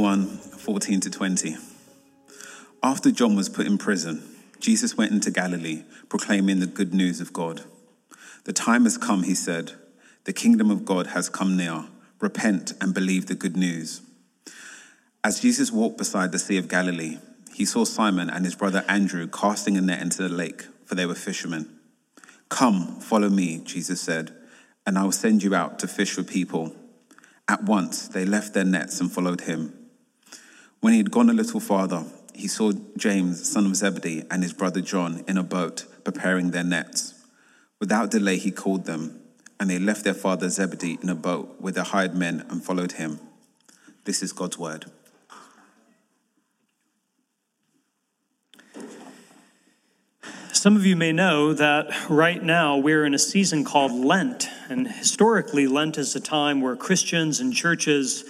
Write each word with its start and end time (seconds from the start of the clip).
chapter 0.00 0.16
1, 0.16 0.26
14 0.28 1.00
to 1.00 1.10
20. 1.10 1.56
After 2.82 3.10
John 3.10 3.36
was 3.36 3.50
put 3.50 3.66
in 3.66 3.76
prison, 3.76 4.22
Jesus 4.58 4.96
went 4.96 5.12
into 5.12 5.30
Galilee, 5.30 5.84
proclaiming 6.08 6.58
the 6.58 6.66
good 6.66 6.94
news 6.94 7.20
of 7.20 7.34
God. 7.34 7.64
The 8.44 8.54
time 8.54 8.84
has 8.84 8.96
come, 8.96 9.24
he 9.24 9.34
said. 9.34 9.72
The 10.24 10.32
kingdom 10.32 10.70
of 10.70 10.86
God 10.86 11.08
has 11.08 11.28
come 11.28 11.54
near. 11.54 11.84
Repent 12.18 12.72
and 12.80 12.94
believe 12.94 13.26
the 13.26 13.34
good 13.34 13.58
news. 13.58 14.00
As 15.22 15.40
Jesus 15.40 15.70
walked 15.70 15.98
beside 15.98 16.32
the 16.32 16.38
Sea 16.38 16.56
of 16.56 16.68
Galilee, 16.68 17.18
he 17.52 17.66
saw 17.66 17.84
Simon 17.84 18.30
and 18.30 18.46
his 18.46 18.54
brother 18.54 18.86
Andrew 18.88 19.26
casting 19.26 19.76
a 19.76 19.82
net 19.82 20.00
into 20.00 20.22
the 20.22 20.30
lake, 20.30 20.64
for 20.86 20.94
they 20.94 21.04
were 21.04 21.14
fishermen. 21.14 21.68
Come, 22.48 23.00
follow 23.00 23.28
me, 23.28 23.58
Jesus 23.58 24.00
said, 24.00 24.32
and 24.86 24.98
I 24.98 25.04
will 25.04 25.12
send 25.12 25.42
you 25.42 25.54
out 25.54 25.78
to 25.80 25.86
fish 25.86 26.12
for 26.12 26.22
people. 26.22 26.74
At 27.46 27.64
once 27.64 28.08
they 28.08 28.24
left 28.24 28.54
their 28.54 28.64
nets 28.64 28.98
and 28.98 29.12
followed 29.12 29.42
him. 29.42 29.74
When 30.80 30.94
he 30.94 30.98
had 30.98 31.10
gone 31.10 31.28
a 31.28 31.34
little 31.34 31.60
farther, 31.60 32.04
he 32.34 32.48
saw 32.48 32.72
James, 32.96 33.46
son 33.46 33.66
of 33.66 33.76
Zebedee, 33.76 34.24
and 34.30 34.42
his 34.42 34.54
brother 34.54 34.80
John 34.80 35.24
in 35.28 35.36
a 35.36 35.42
boat 35.42 35.84
preparing 36.04 36.50
their 36.50 36.64
nets. 36.64 37.14
Without 37.78 38.10
delay, 38.10 38.38
he 38.38 38.50
called 38.50 38.86
them, 38.86 39.20
and 39.58 39.68
they 39.68 39.78
left 39.78 40.04
their 40.04 40.14
father 40.14 40.48
Zebedee 40.48 40.98
in 41.02 41.10
a 41.10 41.14
boat 41.14 41.60
with 41.60 41.74
their 41.74 41.84
hired 41.84 42.14
men 42.14 42.46
and 42.48 42.64
followed 42.64 42.92
him. 42.92 43.20
This 44.04 44.22
is 44.22 44.32
God's 44.32 44.58
word. 44.58 44.86
Some 50.52 50.76
of 50.76 50.84
you 50.84 50.96
may 50.96 51.12
know 51.12 51.54
that 51.54 51.90
right 52.10 52.42
now 52.42 52.76
we're 52.76 53.04
in 53.04 53.14
a 53.14 53.18
season 53.18 53.64
called 53.64 53.92
Lent. 53.92 54.48
And 54.68 54.88
historically, 54.88 55.66
Lent 55.66 55.96
is 55.96 56.14
a 56.14 56.20
time 56.20 56.60
where 56.60 56.76
Christians 56.76 57.40
and 57.40 57.52
churches 57.54 58.24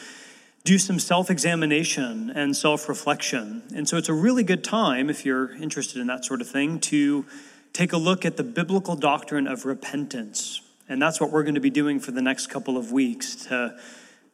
do 0.64 0.78
some 0.78 0.98
self 0.98 1.30
examination 1.30 2.30
and 2.30 2.56
self 2.56 2.88
reflection. 2.88 3.62
And 3.74 3.88
so 3.88 3.96
it's 3.96 4.08
a 4.08 4.14
really 4.14 4.42
good 4.44 4.64
time, 4.64 5.10
if 5.10 5.24
you're 5.24 5.54
interested 5.56 6.00
in 6.00 6.06
that 6.08 6.24
sort 6.24 6.40
of 6.40 6.48
thing, 6.48 6.80
to 6.80 7.24
take 7.72 7.92
a 7.92 7.96
look 7.96 8.24
at 8.24 8.36
the 8.36 8.44
biblical 8.44 8.96
doctrine 8.96 9.46
of 9.46 9.64
repentance. 9.64 10.62
And 10.88 11.00
that's 11.00 11.20
what 11.20 11.30
we're 11.30 11.44
going 11.44 11.54
to 11.54 11.60
be 11.60 11.70
doing 11.70 12.00
for 12.00 12.10
the 12.10 12.22
next 12.22 12.48
couple 12.48 12.76
of 12.76 12.90
weeks 12.90 13.36
to 13.46 13.78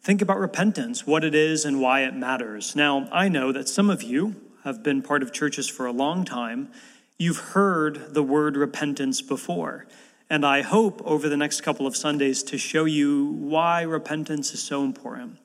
think 0.00 0.22
about 0.22 0.38
repentance, 0.38 1.06
what 1.06 1.22
it 1.22 1.34
is, 1.34 1.64
and 1.64 1.80
why 1.80 2.04
it 2.04 2.14
matters. 2.14 2.74
Now, 2.74 3.08
I 3.12 3.28
know 3.28 3.52
that 3.52 3.68
some 3.68 3.90
of 3.90 4.02
you 4.02 4.36
have 4.64 4.82
been 4.82 5.02
part 5.02 5.22
of 5.22 5.32
churches 5.32 5.68
for 5.68 5.86
a 5.86 5.92
long 5.92 6.24
time 6.24 6.70
You've 7.18 7.38
heard 7.38 8.12
the 8.12 8.22
word 8.22 8.56
repentance 8.56 9.22
before. 9.22 9.86
And 10.28 10.44
I 10.44 10.62
hope 10.62 11.00
over 11.04 11.28
the 11.28 11.36
next 11.36 11.62
couple 11.62 11.86
of 11.86 11.96
Sundays 11.96 12.42
to 12.44 12.58
show 12.58 12.84
you 12.84 13.26
why 13.26 13.82
repentance 13.82 14.52
is 14.52 14.62
so 14.62 14.84
important. 14.84 15.38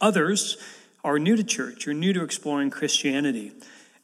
Others 0.00 0.56
are 1.04 1.18
new 1.18 1.36
to 1.36 1.44
church, 1.44 1.86
you're 1.86 1.94
new 1.94 2.12
to 2.12 2.22
exploring 2.22 2.70
Christianity. 2.70 3.52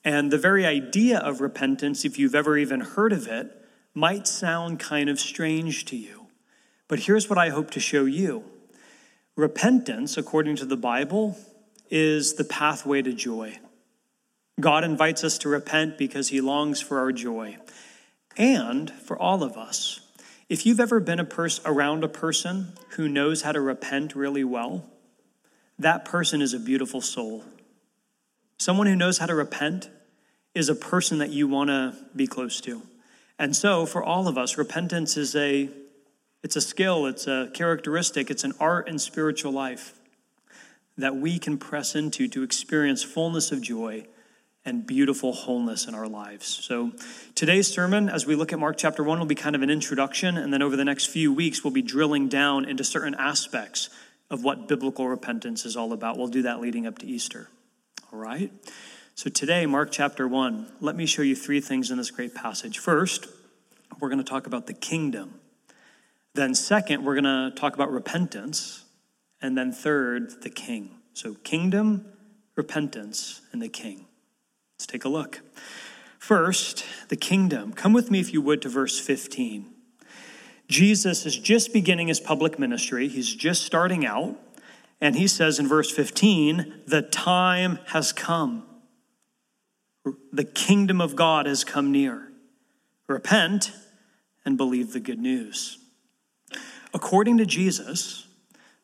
And 0.04 0.30
the 0.30 0.38
very 0.38 0.64
idea 0.64 1.18
of 1.18 1.40
repentance, 1.40 2.04
if 2.04 2.18
you've 2.18 2.34
ever 2.34 2.56
even 2.56 2.80
heard 2.80 3.12
of 3.12 3.26
it, 3.26 3.50
might 3.92 4.26
sound 4.26 4.78
kind 4.78 5.08
of 5.08 5.18
strange 5.18 5.84
to 5.86 5.96
you. 5.96 6.26
But 6.86 7.00
here's 7.00 7.28
what 7.28 7.38
I 7.38 7.48
hope 7.48 7.70
to 7.72 7.80
show 7.80 8.04
you 8.04 8.44
repentance, 9.34 10.16
according 10.16 10.56
to 10.56 10.64
the 10.64 10.76
Bible, 10.76 11.36
is 11.90 12.34
the 12.34 12.44
pathway 12.44 13.02
to 13.02 13.12
joy. 13.12 13.58
God 14.58 14.84
invites 14.84 15.24
us 15.24 15.38
to 15.38 15.48
repent 15.48 15.98
because 15.98 16.28
he 16.28 16.40
longs 16.40 16.80
for 16.80 16.98
our 16.98 17.12
joy. 17.12 17.58
And 18.36 18.90
for 18.90 19.18
all 19.18 19.42
of 19.42 19.56
us, 19.56 20.00
if 20.48 20.64
you've 20.64 20.80
ever 20.80 21.00
been 21.00 21.20
a 21.20 21.24
pers- 21.24 21.60
around 21.64 22.04
a 22.04 22.08
person 22.08 22.72
who 22.90 23.08
knows 23.08 23.42
how 23.42 23.52
to 23.52 23.60
repent 23.60 24.14
really 24.14 24.44
well, 24.44 24.84
that 25.78 26.04
person 26.04 26.40
is 26.40 26.54
a 26.54 26.58
beautiful 26.58 27.00
soul. 27.00 27.44
Someone 28.58 28.86
who 28.86 28.96
knows 28.96 29.18
how 29.18 29.26
to 29.26 29.34
repent 29.34 29.90
is 30.54 30.68
a 30.68 30.74
person 30.74 31.18
that 31.18 31.30
you 31.30 31.46
want 31.46 31.68
to 31.68 31.94
be 32.14 32.26
close 32.26 32.60
to. 32.62 32.82
And 33.38 33.54
so 33.54 33.84
for 33.84 34.02
all 34.02 34.28
of 34.28 34.38
us, 34.38 34.56
repentance 34.56 35.16
is 35.16 35.36
a 35.36 35.68
it's 36.42 36.54
a 36.54 36.60
skill, 36.60 37.06
it's 37.06 37.26
a 37.26 37.50
characteristic, 37.54 38.30
it's 38.30 38.44
an 38.44 38.52
art 38.60 38.88
in 38.88 38.98
spiritual 38.98 39.50
life 39.50 39.98
that 40.96 41.16
we 41.16 41.38
can 41.38 41.58
press 41.58 41.94
into 41.94 42.28
to 42.28 42.42
experience 42.42 43.02
fullness 43.02 43.50
of 43.52 43.60
joy 43.60 44.06
and 44.64 44.86
beautiful 44.86 45.32
wholeness 45.32 45.86
in 45.86 45.94
our 45.94 46.08
lives. 46.08 46.46
So, 46.46 46.92
today's 47.34 47.68
sermon, 47.68 48.08
as 48.08 48.26
we 48.26 48.34
look 48.34 48.52
at 48.52 48.58
Mark 48.58 48.76
chapter 48.76 49.02
1, 49.02 49.18
will 49.18 49.26
be 49.26 49.34
kind 49.34 49.54
of 49.56 49.62
an 49.62 49.70
introduction. 49.70 50.36
And 50.36 50.52
then 50.52 50.62
over 50.62 50.76
the 50.76 50.84
next 50.84 51.06
few 51.06 51.32
weeks, 51.32 51.62
we'll 51.62 51.72
be 51.72 51.82
drilling 51.82 52.28
down 52.28 52.64
into 52.64 52.84
certain 52.84 53.14
aspects 53.14 53.90
of 54.30 54.42
what 54.44 54.68
biblical 54.68 55.08
repentance 55.08 55.64
is 55.64 55.76
all 55.76 55.92
about. 55.92 56.16
We'll 56.16 56.28
do 56.28 56.42
that 56.42 56.60
leading 56.60 56.86
up 56.86 56.98
to 56.98 57.06
Easter. 57.06 57.48
All 58.12 58.18
right? 58.18 58.52
So, 59.14 59.30
today, 59.30 59.64
Mark 59.66 59.90
chapter 59.90 60.28
1, 60.28 60.72
let 60.80 60.94
me 60.94 61.06
show 61.06 61.22
you 61.22 61.34
three 61.34 61.60
things 61.60 61.90
in 61.90 61.96
this 61.96 62.10
great 62.10 62.34
passage. 62.34 62.78
First, 62.78 63.26
we're 63.98 64.08
going 64.08 64.22
to 64.22 64.24
talk 64.24 64.46
about 64.46 64.66
the 64.66 64.74
kingdom. 64.74 65.40
Then, 66.34 66.54
second, 66.54 67.04
we're 67.04 67.18
going 67.18 67.50
to 67.50 67.56
talk 67.58 67.74
about 67.74 67.90
repentance. 67.90 68.84
And 69.40 69.56
then, 69.56 69.72
third, 69.72 70.42
the 70.42 70.50
king. 70.50 70.90
So, 71.14 71.34
kingdom, 71.44 72.04
repentance, 72.56 73.40
and 73.52 73.62
the 73.62 73.68
king. 73.68 74.06
Let's 74.76 74.86
take 74.86 75.04
a 75.04 75.08
look. 75.08 75.40
First, 76.18 76.84
the 77.08 77.16
kingdom. 77.16 77.72
Come 77.72 77.92
with 77.94 78.10
me, 78.10 78.20
if 78.20 78.32
you 78.32 78.42
would, 78.42 78.60
to 78.62 78.68
verse 78.68 79.00
15. 79.00 79.75
Jesus 80.68 81.26
is 81.26 81.36
just 81.36 81.72
beginning 81.72 82.08
his 82.08 82.20
public 82.20 82.58
ministry, 82.58 83.08
he's 83.08 83.34
just 83.34 83.64
starting 83.64 84.04
out. 84.04 84.36
And 85.00 85.14
he 85.14 85.26
says 85.26 85.58
in 85.58 85.68
verse 85.68 85.90
15, 85.90 86.82
the 86.86 87.02
time 87.02 87.78
has 87.88 88.12
come. 88.12 88.64
The 90.32 90.44
kingdom 90.44 91.00
of 91.00 91.14
God 91.16 91.46
has 91.46 91.64
come 91.64 91.92
near. 91.92 92.32
Repent 93.06 93.72
and 94.44 94.56
believe 94.56 94.92
the 94.92 95.00
good 95.00 95.18
news. 95.18 95.78
According 96.94 97.38
to 97.38 97.46
Jesus, 97.46 98.26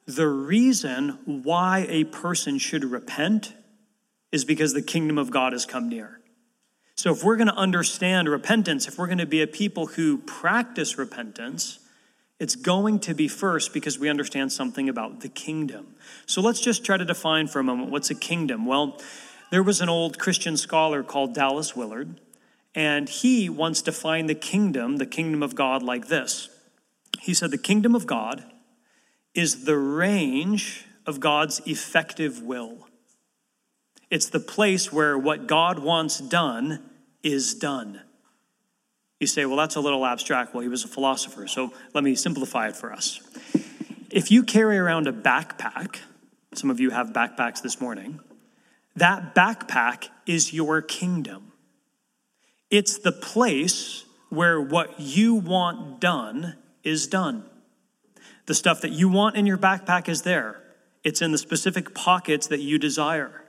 the 0.06 0.28
reason 0.28 1.18
why 1.24 1.86
a 1.88 2.04
person 2.04 2.58
should 2.58 2.84
repent 2.84 3.54
is 4.32 4.44
because 4.44 4.74
the 4.74 4.82
kingdom 4.82 5.16
of 5.16 5.30
God 5.30 5.52
has 5.52 5.64
come 5.64 5.88
near. 5.88 6.20
So, 6.94 7.12
if 7.12 7.24
we're 7.24 7.36
going 7.36 7.48
to 7.48 7.54
understand 7.54 8.28
repentance, 8.28 8.86
if 8.86 8.98
we're 8.98 9.06
going 9.06 9.18
to 9.18 9.26
be 9.26 9.42
a 9.42 9.46
people 9.46 9.86
who 9.86 10.18
practice 10.18 10.98
repentance, 10.98 11.78
it's 12.38 12.56
going 12.56 12.98
to 13.00 13.14
be 13.14 13.28
first 13.28 13.72
because 13.72 13.98
we 13.98 14.08
understand 14.08 14.52
something 14.52 14.88
about 14.88 15.20
the 15.20 15.28
kingdom. 15.28 15.94
So, 16.26 16.40
let's 16.40 16.60
just 16.60 16.84
try 16.84 16.96
to 16.96 17.04
define 17.04 17.46
for 17.48 17.60
a 17.60 17.64
moment 17.64 17.90
what's 17.90 18.10
a 18.10 18.14
kingdom. 18.14 18.66
Well, 18.66 19.00
there 19.50 19.62
was 19.62 19.80
an 19.80 19.88
old 19.88 20.18
Christian 20.18 20.56
scholar 20.56 21.02
called 21.02 21.34
Dallas 21.34 21.74
Willard, 21.74 22.20
and 22.74 23.08
he 23.08 23.48
once 23.48 23.82
defined 23.82 24.28
the 24.28 24.34
kingdom, 24.34 24.96
the 24.96 25.06
kingdom 25.06 25.42
of 25.42 25.54
God, 25.54 25.82
like 25.82 26.08
this. 26.08 26.48
He 27.20 27.34
said, 27.34 27.50
The 27.50 27.58
kingdom 27.58 27.94
of 27.94 28.06
God 28.06 28.44
is 29.34 29.64
the 29.64 29.76
range 29.76 30.86
of 31.06 31.20
God's 31.20 31.60
effective 31.66 32.42
will. 32.42 32.88
It's 34.10 34.28
the 34.28 34.40
place 34.40 34.92
where 34.92 35.16
what 35.16 35.46
God 35.46 35.78
wants 35.78 36.18
done 36.18 36.82
is 37.22 37.54
done. 37.54 38.00
You 39.20 39.26
say, 39.26 39.44
well, 39.44 39.56
that's 39.56 39.76
a 39.76 39.80
little 39.80 40.04
abstract. 40.04 40.52
Well, 40.52 40.62
he 40.62 40.68
was 40.68 40.84
a 40.84 40.88
philosopher, 40.88 41.46
so 41.46 41.72
let 41.94 42.02
me 42.02 42.14
simplify 42.14 42.68
it 42.68 42.76
for 42.76 42.92
us. 42.92 43.20
If 44.10 44.30
you 44.30 44.42
carry 44.42 44.78
around 44.78 45.06
a 45.06 45.12
backpack, 45.12 45.98
some 46.54 46.70
of 46.70 46.80
you 46.80 46.90
have 46.90 47.08
backpacks 47.08 47.62
this 47.62 47.80
morning, 47.80 48.20
that 48.96 49.34
backpack 49.34 50.08
is 50.26 50.52
your 50.52 50.82
kingdom. 50.82 51.52
It's 52.70 52.98
the 52.98 53.12
place 53.12 54.04
where 54.28 54.60
what 54.60 54.98
you 54.98 55.34
want 55.34 56.00
done 56.00 56.56
is 56.82 57.06
done. 57.06 57.44
The 58.46 58.54
stuff 58.54 58.80
that 58.80 58.90
you 58.90 59.08
want 59.08 59.36
in 59.36 59.46
your 59.46 59.58
backpack 59.58 60.08
is 60.08 60.22
there, 60.22 60.62
it's 61.04 61.22
in 61.22 61.32
the 61.32 61.38
specific 61.38 61.94
pockets 61.94 62.48
that 62.48 62.60
you 62.60 62.78
desire. 62.78 63.41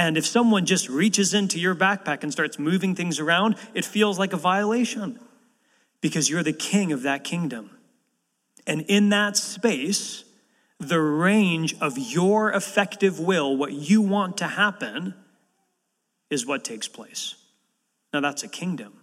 And 0.00 0.16
if 0.16 0.24
someone 0.24 0.64
just 0.64 0.88
reaches 0.88 1.34
into 1.34 1.60
your 1.60 1.74
backpack 1.74 2.22
and 2.22 2.32
starts 2.32 2.58
moving 2.58 2.94
things 2.94 3.20
around, 3.20 3.56
it 3.74 3.84
feels 3.84 4.18
like 4.18 4.32
a 4.32 4.38
violation 4.38 5.20
because 6.00 6.30
you're 6.30 6.42
the 6.42 6.54
king 6.54 6.90
of 6.90 7.02
that 7.02 7.22
kingdom. 7.22 7.76
And 8.66 8.80
in 8.88 9.10
that 9.10 9.36
space, 9.36 10.24
the 10.78 10.98
range 10.98 11.74
of 11.82 11.98
your 11.98 12.50
effective 12.50 13.20
will, 13.20 13.54
what 13.54 13.74
you 13.74 14.00
want 14.00 14.38
to 14.38 14.46
happen, 14.46 15.12
is 16.30 16.46
what 16.46 16.64
takes 16.64 16.88
place. 16.88 17.34
Now, 18.10 18.20
that's 18.20 18.42
a 18.42 18.48
kingdom. 18.48 18.94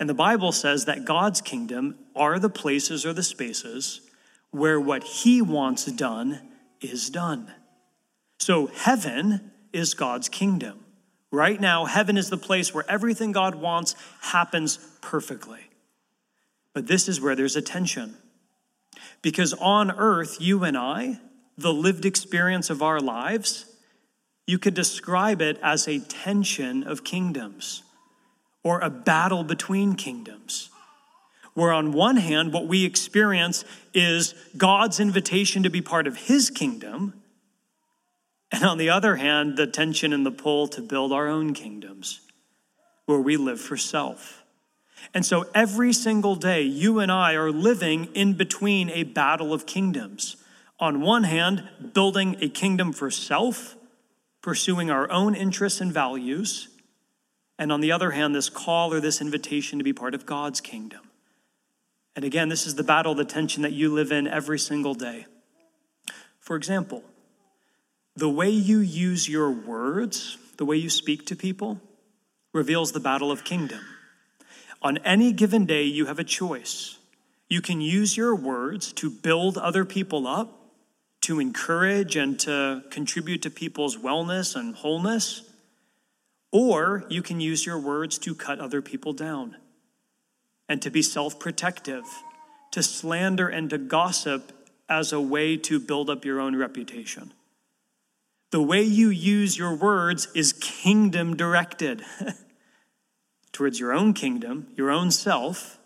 And 0.00 0.08
the 0.08 0.14
Bible 0.14 0.52
says 0.52 0.86
that 0.86 1.04
God's 1.04 1.42
kingdom 1.42 1.98
are 2.16 2.38
the 2.38 2.48
places 2.48 3.04
or 3.04 3.12
the 3.12 3.22
spaces 3.22 4.00
where 4.50 4.80
what 4.80 5.04
He 5.04 5.42
wants 5.42 5.84
done 5.84 6.40
is 6.80 7.10
done. 7.10 7.52
So, 8.38 8.68
heaven 8.68 9.50
is 9.74 9.94
God's 9.94 10.28
kingdom. 10.28 10.84
Right 11.30 11.60
now, 11.60 11.84
heaven 11.84 12.16
is 12.16 12.30
the 12.30 12.36
place 12.36 12.72
where 12.72 12.88
everything 12.88 13.32
God 13.32 13.56
wants 13.56 13.96
happens 14.20 14.78
perfectly. 15.00 15.70
But 16.72 16.86
this 16.86 17.08
is 17.08 17.20
where 17.20 17.34
there's 17.34 17.56
a 17.56 17.62
tension. 17.62 18.16
Because 19.20 19.52
on 19.54 19.90
earth, 19.90 20.40
you 20.40 20.64
and 20.64 20.76
I 20.76 21.18
the 21.56 21.72
lived 21.72 22.04
experience 22.04 22.70
of 22.70 22.82
our 22.82 23.00
lives, 23.00 23.66
you 24.46 24.58
could 24.58 24.74
describe 24.74 25.40
it 25.40 25.58
as 25.62 25.86
a 25.86 26.00
tension 26.00 26.84
of 26.84 27.04
kingdoms 27.04 27.82
or 28.62 28.80
a 28.80 28.90
battle 28.90 29.44
between 29.44 29.94
kingdoms. 29.94 30.70
Where, 31.54 31.72
on 31.72 31.92
one 31.92 32.16
hand, 32.16 32.52
what 32.52 32.66
we 32.66 32.84
experience 32.84 33.64
is 33.92 34.34
God's 34.56 34.98
invitation 34.98 35.62
to 35.62 35.70
be 35.70 35.80
part 35.80 36.06
of 36.08 36.16
his 36.16 36.50
kingdom, 36.50 37.22
and 38.52 38.64
on 38.64 38.78
the 38.78 38.90
other 38.90 39.16
hand, 39.16 39.56
the 39.56 39.66
tension 39.66 40.12
and 40.12 40.24
the 40.24 40.30
pull 40.30 40.68
to 40.68 40.80
build 40.80 41.12
our 41.12 41.28
own 41.28 41.54
kingdoms 41.54 42.20
where 43.06 43.20
we 43.20 43.36
live 43.36 43.60
for 43.60 43.76
self. 43.76 44.44
And 45.12 45.26
so 45.26 45.46
every 45.54 45.92
single 45.92 46.36
day, 46.36 46.62
you 46.62 46.98
and 46.98 47.12
I 47.12 47.34
are 47.34 47.50
living 47.50 48.06
in 48.14 48.34
between 48.34 48.88
a 48.90 49.02
battle 49.02 49.52
of 49.52 49.66
kingdoms. 49.66 50.36
On 50.80 51.00
one 51.00 51.24
hand, 51.24 51.68
building 51.92 52.36
a 52.40 52.48
kingdom 52.48 52.92
for 52.92 53.10
self, 53.10 53.76
pursuing 54.40 54.90
our 54.90 55.10
own 55.10 55.34
interests 55.34 55.80
and 55.80 55.92
values. 55.92 56.68
And 57.58 57.70
on 57.70 57.80
the 57.80 57.92
other 57.92 58.12
hand, 58.12 58.34
this 58.34 58.48
call 58.48 58.92
or 58.92 59.00
this 59.00 59.20
invitation 59.20 59.78
to 59.78 59.84
be 59.84 59.92
part 59.92 60.14
of 60.14 60.26
God's 60.26 60.60
kingdom. 60.60 61.00
And 62.16 62.24
again, 62.24 62.48
this 62.48 62.66
is 62.66 62.76
the 62.76 62.82
battle, 62.82 63.14
the 63.14 63.24
tension 63.24 63.62
that 63.62 63.72
you 63.72 63.92
live 63.92 64.12
in 64.12 64.26
every 64.26 64.58
single 64.58 64.94
day. 64.94 65.26
For 66.40 66.56
example, 66.56 67.02
the 68.16 68.28
way 68.28 68.48
you 68.50 68.78
use 68.78 69.28
your 69.28 69.50
words, 69.50 70.38
the 70.56 70.64
way 70.64 70.76
you 70.76 70.88
speak 70.88 71.26
to 71.26 71.36
people, 71.36 71.80
reveals 72.52 72.92
the 72.92 73.00
battle 73.00 73.32
of 73.32 73.44
kingdom. 73.44 73.80
On 74.80 74.98
any 74.98 75.32
given 75.32 75.66
day, 75.66 75.82
you 75.82 76.06
have 76.06 76.18
a 76.18 76.24
choice. 76.24 76.98
You 77.48 77.60
can 77.60 77.80
use 77.80 78.16
your 78.16 78.34
words 78.34 78.92
to 78.94 79.10
build 79.10 79.58
other 79.58 79.84
people 79.84 80.26
up, 80.26 80.60
to 81.22 81.40
encourage 81.40 82.16
and 82.16 82.38
to 82.40 82.84
contribute 82.90 83.42
to 83.42 83.50
people's 83.50 83.96
wellness 83.96 84.54
and 84.54 84.74
wholeness, 84.76 85.42
or 86.52 87.04
you 87.08 87.22
can 87.22 87.40
use 87.40 87.66
your 87.66 87.78
words 87.78 88.18
to 88.18 88.34
cut 88.34 88.60
other 88.60 88.80
people 88.80 89.12
down 89.12 89.56
and 90.68 90.80
to 90.82 90.90
be 90.90 91.02
self 91.02 91.38
protective, 91.38 92.04
to 92.70 92.82
slander 92.82 93.48
and 93.48 93.70
to 93.70 93.78
gossip 93.78 94.52
as 94.88 95.12
a 95.12 95.20
way 95.20 95.56
to 95.56 95.80
build 95.80 96.10
up 96.10 96.24
your 96.24 96.40
own 96.40 96.54
reputation. 96.54 97.32
The 98.50 98.62
way 98.62 98.82
you 98.82 99.08
use 99.08 99.58
your 99.58 99.74
words 99.74 100.28
is 100.34 100.52
kingdom 100.52 101.36
directed. 101.36 102.02
towards 103.54 103.80
your 103.80 103.92
own 103.94 104.12
kingdom, 104.12 104.66
your 104.76 104.90
own 104.90 105.10
self, 105.10 105.78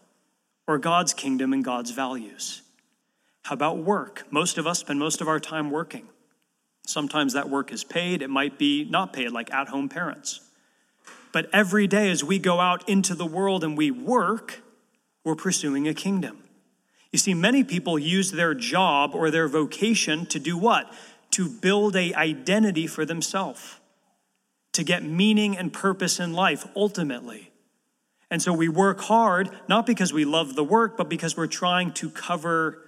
or 0.67 0.79
God's 0.79 1.15
kingdom 1.15 1.53
and 1.53 1.65
God's 1.65 1.93
values? 1.93 2.63
How 3.43 3.55
about 3.55 3.79
work? 3.79 4.27
Most 4.31 4.59
of 4.59 4.67
us 4.67 4.81
spend 4.81 4.99
most 4.99 5.21
of 5.21 5.29
our 5.29 5.39
time 5.39 5.71
working. 5.71 6.09
Sometimes 6.87 7.35
that 7.35 7.49
work 7.49 7.71
is 7.71 7.85
paid, 7.85 8.23
it 8.23 8.31
might 8.31 8.59
be 8.59 8.85
not 8.85 9.13
paid, 9.13 9.31
like 9.31 9.53
at 9.53 9.69
home 9.69 9.89
parents. 9.89 10.41
But 11.33 11.49
every 11.53 11.87
day 11.87 12.11
as 12.11 12.25
we 12.25 12.39
go 12.39 12.59
out 12.59 12.89
into 12.89 13.15
the 13.15 13.27
world 13.27 13.63
and 13.63 13.77
we 13.77 13.91
work, 13.91 14.63
we're 15.25 15.37
pursuing 15.37 15.87
a 15.87 15.95
kingdom. 15.95 16.43
You 17.13 17.19
see, 17.19 17.35
many 17.35 17.63
people 17.65 17.99
use 17.99 18.33
their 18.33 18.55
job 18.55 19.15
or 19.15 19.31
their 19.31 19.49
vocation 19.49 20.25
to 20.27 20.39
do 20.39 20.57
what? 20.57 20.93
To 21.33 21.49
build 21.49 21.95
a 21.95 22.13
identity 22.15 22.87
for 22.87 23.05
themselves, 23.05 23.79
to 24.73 24.83
get 24.83 25.05
meaning 25.05 25.57
and 25.57 25.73
purpose 25.73 26.19
in 26.19 26.33
life 26.33 26.67
ultimately. 26.75 27.53
And 28.31 28.43
so 28.43 28.53
we 28.53 28.69
work 28.69 29.01
hard, 29.03 29.51
not 29.69 29.87
because 29.87 30.13
we 30.13 30.25
love 30.25 30.55
the 30.55 30.65
work, 30.65 30.97
but 30.97 31.09
because 31.09 31.37
we're 31.37 31.47
trying 31.47 31.93
to 31.95 32.11
cover 32.11 32.79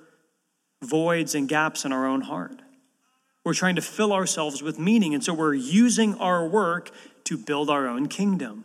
voids 0.83 1.35
and 1.35 1.49
gaps 1.49 1.85
in 1.85 1.93
our 1.93 2.07
own 2.07 2.23
heart. 2.23 2.61
We're 3.45 3.55
trying 3.55 3.77
to 3.77 3.83
fill 3.83 4.13
ourselves 4.13 4.63
with 4.63 4.79
meaning. 4.79 5.15
And 5.15 5.25
so 5.25 5.33
we're 5.33 5.55
using 5.55 6.15
our 6.17 6.47
work 6.47 6.91
to 7.25 7.39
build 7.39 7.71
our 7.71 7.87
own 7.87 8.09
kingdom, 8.09 8.65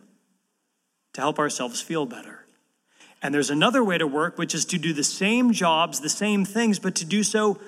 to 1.14 1.22
help 1.22 1.40
ourselves 1.40 1.80
feel 1.82 2.06
better. 2.06 2.46
And 3.22 3.34
there's 3.34 3.50
another 3.50 3.84
way 3.84 3.98
to 3.98 4.06
work, 4.06 4.38
which 4.38 4.54
is 4.54 4.66
to 4.66 4.78
do 4.78 4.94
the 4.94 5.04
same 5.04 5.54
jobs, 5.54 6.02
the 6.02 6.10
same 6.10 6.44
things, 6.46 6.78
but 6.80 6.96
to 6.96 7.06
do 7.06 7.24
so 7.24 7.60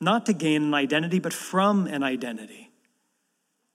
not 0.00 0.26
to 0.26 0.32
gain 0.32 0.62
an 0.62 0.74
identity, 0.74 1.18
but 1.18 1.32
from 1.32 1.86
an 1.86 2.02
identity 2.02 2.70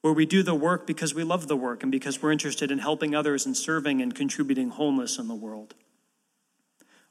where 0.02 0.14
we 0.14 0.26
do 0.26 0.44
the 0.44 0.54
work 0.54 0.86
because 0.86 1.16
we 1.16 1.24
love 1.24 1.48
the 1.48 1.56
work 1.56 1.82
and 1.82 1.92
because 1.92 2.22
we're 2.22 2.32
interested 2.32 2.72
in 2.72 2.80
helping 2.80 3.16
others 3.16 3.46
and 3.46 3.56
serving 3.56 4.02
and 4.02 4.14
contributing 4.14 4.70
wholeness 4.70 5.18
in 5.18 5.30
the 5.30 5.36
world. 5.36 5.76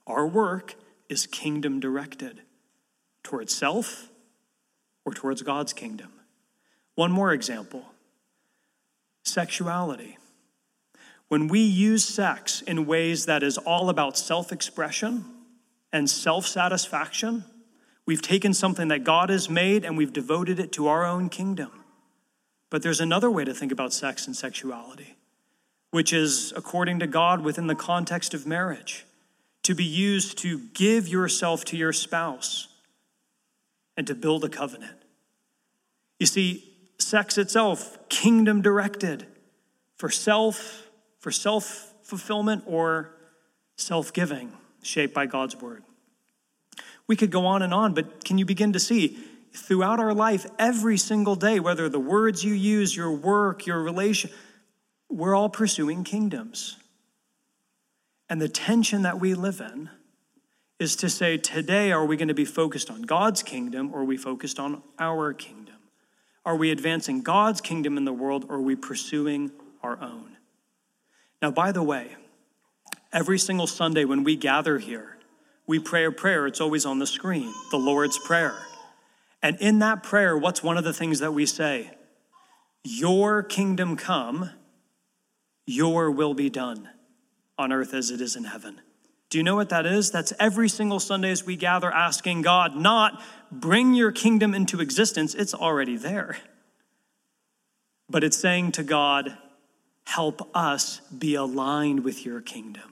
Our 0.07 0.27
work 0.27 0.75
is 1.09 1.27
kingdom 1.27 1.81
directed 1.81 2.43
towards 3.23 3.55
self 3.55 4.11
or 5.05 5.15
towards 5.15 5.43
God's 5.43 5.73
kingdom. 5.73 6.13
One 6.95 7.11
more 7.11 7.33
example 7.33 7.87
sexuality. 9.25 10.19
When 11.29 11.49
we 11.49 11.61
use 11.61 12.05
sex 12.05 12.61
in 12.61 12.85
ways 12.85 13.25
that 13.25 13.43
is 13.43 13.57
all 13.57 13.89
about 13.89 14.19
self 14.19 14.53
expression 14.53 15.25
and 15.93 16.11
self 16.11 16.47
satisfaction, 16.47 17.45
we've 18.07 18.23
taken 18.23 18.55
something 18.55 18.89
that 18.89 19.05
God 19.05 19.31
has 19.31 19.49
made 19.49 19.85
and 19.85 19.97
we've 19.97 20.13
devoted 20.13 20.59
it 20.59 20.73
to 20.73 20.89
our 20.89 21.05
own 21.05 21.29
kingdom. 21.29 21.71
But 22.71 22.83
there's 22.83 23.01
another 23.01 23.31
way 23.31 23.45
to 23.45 23.53
think 23.53 23.71
about 23.71 23.93
sex 23.93 24.27
and 24.27 24.35
sexuality, 24.35 25.17
which 25.91 26.13
is 26.13 26.53
according 26.57 27.01
to 27.01 27.07
God 27.07 27.43
within 27.43 27.67
the 27.67 27.75
context 27.75 28.35
of 28.35 28.47
marriage, 28.47 29.05
to 29.63 29.75
be 29.75 29.85
used 29.85 30.39
to 30.39 30.59
give 30.75 31.07
yourself 31.07 31.65
to 31.67 31.77
your 31.77 31.93
spouse 31.93 32.69
and 33.97 34.07
to 34.07 34.15
build 34.15 34.45
a 34.45 34.49
covenant. 34.49 34.97
You 36.19 36.27
see, 36.27 36.73
sex 36.99 37.37
itself, 37.37 37.99
kingdom 38.09 38.63
directed 38.63 39.27
for 39.97 40.09
self, 40.09 40.89
for 41.19 41.31
self 41.31 41.93
fulfillment 42.03 42.65
or 42.67 43.15
self 43.77 44.13
giving, 44.13 44.53
shaped 44.83 45.15
by 45.15 45.27
God's 45.27 45.57
word. 45.61 45.83
We 47.13 47.17
could 47.17 47.31
go 47.31 47.45
on 47.45 47.61
and 47.61 47.75
on, 47.75 47.93
but 47.93 48.25
can 48.25 48.39
you 48.39 48.47
begin 48.47 48.73
to 48.73 48.81
see 48.81 49.19
throughout 49.53 50.01
our 50.01 50.15
life, 50.15 50.47
every 50.59 50.97
single 50.97 51.35
day, 51.35 51.61
whether 51.61 51.87
the 51.91 52.01
words 52.01 52.43
you 52.43 52.55
use, 52.55 52.97
your 52.97 53.13
work, 53.13 53.67
your 53.67 53.83
relation, 53.83 54.31
we're 55.11 55.35
all 55.35 55.51
pursuing 55.51 56.05
kingdoms. 56.05 56.79
And 58.31 58.41
the 58.41 58.49
tension 58.49 59.03
that 59.03 59.21
we 59.21 59.35
live 59.35 59.61
in 59.61 59.91
is 60.79 60.97
to 60.97 61.11
say, 61.11 61.37
today, 61.37 61.93
are 61.93 62.07
we 62.07 62.17
going 62.17 62.29
to 62.29 62.35
be 62.35 62.47
focused 62.47 62.91
on 62.91 63.03
God's 63.03 63.43
kingdom 63.43 63.91
or 63.93 64.01
are 64.01 64.07
we 64.07 64.17
focused 64.17 64.59
on 64.59 64.83
our 64.99 65.35
kingdom? 65.35 65.77
Are 66.47 66.57
we 66.57 66.71
advancing 66.71 67.21
God's 67.21 67.61
kingdom 67.61 67.99
in 67.99 68.07
the 68.07 68.13
world 68.15 68.47
or 68.49 68.55
are 68.55 68.63
we 68.63 68.75
pursuing 68.75 69.51
our 69.83 70.01
own? 70.01 70.39
Now, 71.43 71.51
by 71.51 71.73
the 71.73 71.83
way, 71.83 72.17
every 73.13 73.39
single 73.39 73.67
Sunday 73.67 74.07
when 74.07 74.25
we 74.25 74.35
gather 74.35 74.79
here, 74.79 75.12
we 75.67 75.79
pray 75.79 76.05
a 76.05 76.13
prayer. 76.13 76.47
It's 76.47 76.61
always 76.61 76.85
on 76.85 76.99
the 76.99 77.07
screen, 77.07 77.53
the 77.71 77.79
Lord's 77.79 78.19
Prayer. 78.19 78.55
And 79.43 79.57
in 79.61 79.81
that 79.81 80.03
prayer, 80.03 80.37
what's 80.37 80.63
one 80.63 80.79
of 80.79 80.85
the 80.85 80.93
things 80.93 81.19
that 81.19 81.33
we 81.33 81.47
say? 81.47 81.91
Your 82.85 83.43
kingdom 83.43 83.97
come, 83.97 84.51
your 85.67 86.11
will 86.11 86.35
be 86.35 86.51
done 86.51 86.89
on 87.59 87.73
earth 87.73 87.95
as 87.95 88.11
it 88.11 88.21
is 88.21 88.37
in 88.37 88.45
heaven. 88.45 88.81
Do 89.31 89.39
you 89.39 89.45
know 89.45 89.57
what 89.57 89.71
that 89.71 89.87
is? 89.87 90.11
That's 90.11 90.33
every 90.39 90.69
single 90.69 91.01
Sunday 91.01 91.31
as 91.31 91.47
we 91.47 91.57
gather 91.57 91.91
asking 91.91 92.43
God, 92.43 92.77
not 92.77 93.23
bring 93.51 93.95
your 93.95 94.13
kingdom 94.13 94.55
into 94.55 94.81
existence, 94.81 95.35
it's 95.35 95.55
already 95.55 95.97
there. 95.97 96.37
But 98.11 98.25
it's 98.25 98.37
saying 98.37 98.73
to 98.73 98.83
God, 98.83 99.39
help 100.05 100.51
us 100.55 101.01
be 101.17 101.35
aligned 101.35 102.05
with 102.05 102.27
your 102.27 102.41
kingdom. 102.41 102.92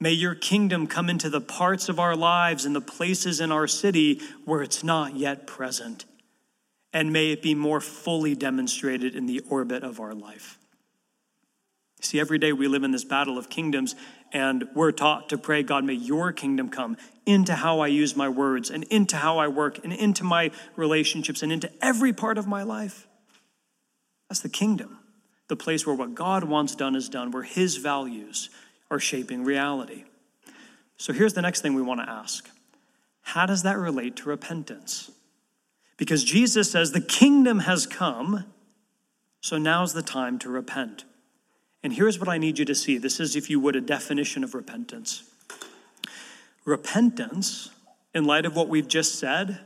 May 0.00 0.12
your 0.12 0.34
kingdom 0.34 0.86
come 0.86 1.10
into 1.10 1.28
the 1.28 1.40
parts 1.40 1.88
of 1.88 1.98
our 1.98 2.14
lives 2.14 2.64
and 2.64 2.74
the 2.74 2.80
places 2.80 3.40
in 3.40 3.50
our 3.50 3.66
city 3.66 4.20
where 4.44 4.62
it's 4.62 4.84
not 4.84 5.16
yet 5.16 5.46
present. 5.46 6.04
And 6.92 7.12
may 7.12 7.32
it 7.32 7.42
be 7.42 7.54
more 7.54 7.80
fully 7.80 8.34
demonstrated 8.34 9.14
in 9.14 9.26
the 9.26 9.40
orbit 9.48 9.82
of 9.82 10.00
our 10.00 10.14
life. 10.14 10.58
See, 12.00 12.20
every 12.20 12.38
day 12.38 12.52
we 12.52 12.68
live 12.68 12.84
in 12.84 12.92
this 12.92 13.04
battle 13.04 13.36
of 13.36 13.50
kingdoms, 13.50 13.96
and 14.32 14.68
we're 14.72 14.92
taught 14.92 15.28
to 15.30 15.38
pray, 15.38 15.64
God, 15.64 15.84
may 15.84 15.94
your 15.94 16.32
kingdom 16.32 16.68
come 16.68 16.96
into 17.26 17.54
how 17.54 17.80
I 17.80 17.88
use 17.88 18.14
my 18.14 18.28
words, 18.28 18.70
and 18.70 18.84
into 18.84 19.16
how 19.16 19.38
I 19.38 19.48
work, 19.48 19.82
and 19.82 19.92
into 19.92 20.22
my 20.22 20.52
relationships, 20.76 21.42
and 21.42 21.50
into 21.50 21.70
every 21.84 22.12
part 22.12 22.38
of 22.38 22.46
my 22.46 22.62
life. 22.62 23.08
That's 24.28 24.40
the 24.40 24.48
kingdom, 24.48 25.00
the 25.48 25.56
place 25.56 25.84
where 25.84 25.96
what 25.96 26.14
God 26.14 26.44
wants 26.44 26.76
done 26.76 26.94
is 26.94 27.08
done, 27.08 27.32
where 27.32 27.42
his 27.42 27.78
values, 27.78 28.48
are 28.90 28.98
shaping 28.98 29.44
reality. 29.44 30.04
So 30.96 31.12
here's 31.12 31.34
the 31.34 31.42
next 31.42 31.60
thing 31.60 31.74
we 31.74 31.82
want 31.82 32.00
to 32.00 32.08
ask 32.08 32.48
How 33.22 33.46
does 33.46 33.62
that 33.62 33.78
relate 33.78 34.16
to 34.16 34.28
repentance? 34.28 35.10
Because 35.96 36.22
Jesus 36.22 36.70
says 36.70 36.92
the 36.92 37.00
kingdom 37.00 37.60
has 37.60 37.86
come, 37.86 38.44
so 39.40 39.58
now's 39.58 39.92
the 39.92 40.02
time 40.02 40.38
to 40.40 40.48
repent. 40.48 41.04
And 41.82 41.92
here's 41.92 42.18
what 42.18 42.28
I 42.28 42.38
need 42.38 42.58
you 42.58 42.64
to 42.64 42.74
see 42.74 42.98
this 42.98 43.20
is, 43.20 43.36
if 43.36 43.48
you 43.50 43.60
would, 43.60 43.76
a 43.76 43.80
definition 43.80 44.44
of 44.44 44.54
repentance. 44.54 45.24
Repentance, 46.64 47.70
in 48.14 48.24
light 48.24 48.46
of 48.46 48.54
what 48.54 48.68
we've 48.68 48.88
just 48.88 49.18
said, 49.18 49.60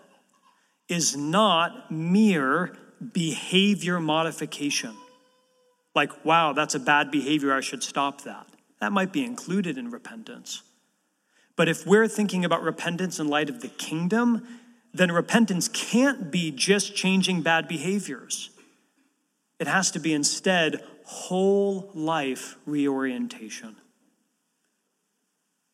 is 0.89 1.17
not 1.17 1.91
mere 1.91 2.77
behavior 3.13 3.99
modification. 3.99 4.95
Like, 5.95 6.25
wow, 6.25 6.53
that's 6.53 6.75
a 6.75 6.79
bad 6.79 7.11
behavior, 7.11 7.53
I 7.53 7.61
should 7.61 7.83
stop 7.83 8.23
that. 8.23 8.47
That 8.83 8.91
might 8.91 9.13
be 9.13 9.25
included 9.25 9.79
in 9.79 9.93
repentance. 9.93 10.65
But 11.55 11.69
if 11.69 11.87
we're 11.87 12.09
thinking 12.09 12.45
about 12.45 12.65
repentance 12.65 13.21
in 13.21 13.29
light 13.29 13.49
of 13.49 13.61
the 13.61 13.69
kingdom, 13.69 14.45
then 14.93 15.13
repentance 15.13 15.69
can't 15.69 16.33
be 16.33 16.51
just 16.51 16.97
changing 16.97 17.43
bad 17.43 17.69
behaviors. 17.69 18.51
It 19.61 19.69
has 19.69 19.93
to 19.93 20.01
be 20.01 20.13
instead 20.13 20.83
whole 21.05 21.93
life 21.95 22.57
reorientation. 22.67 23.77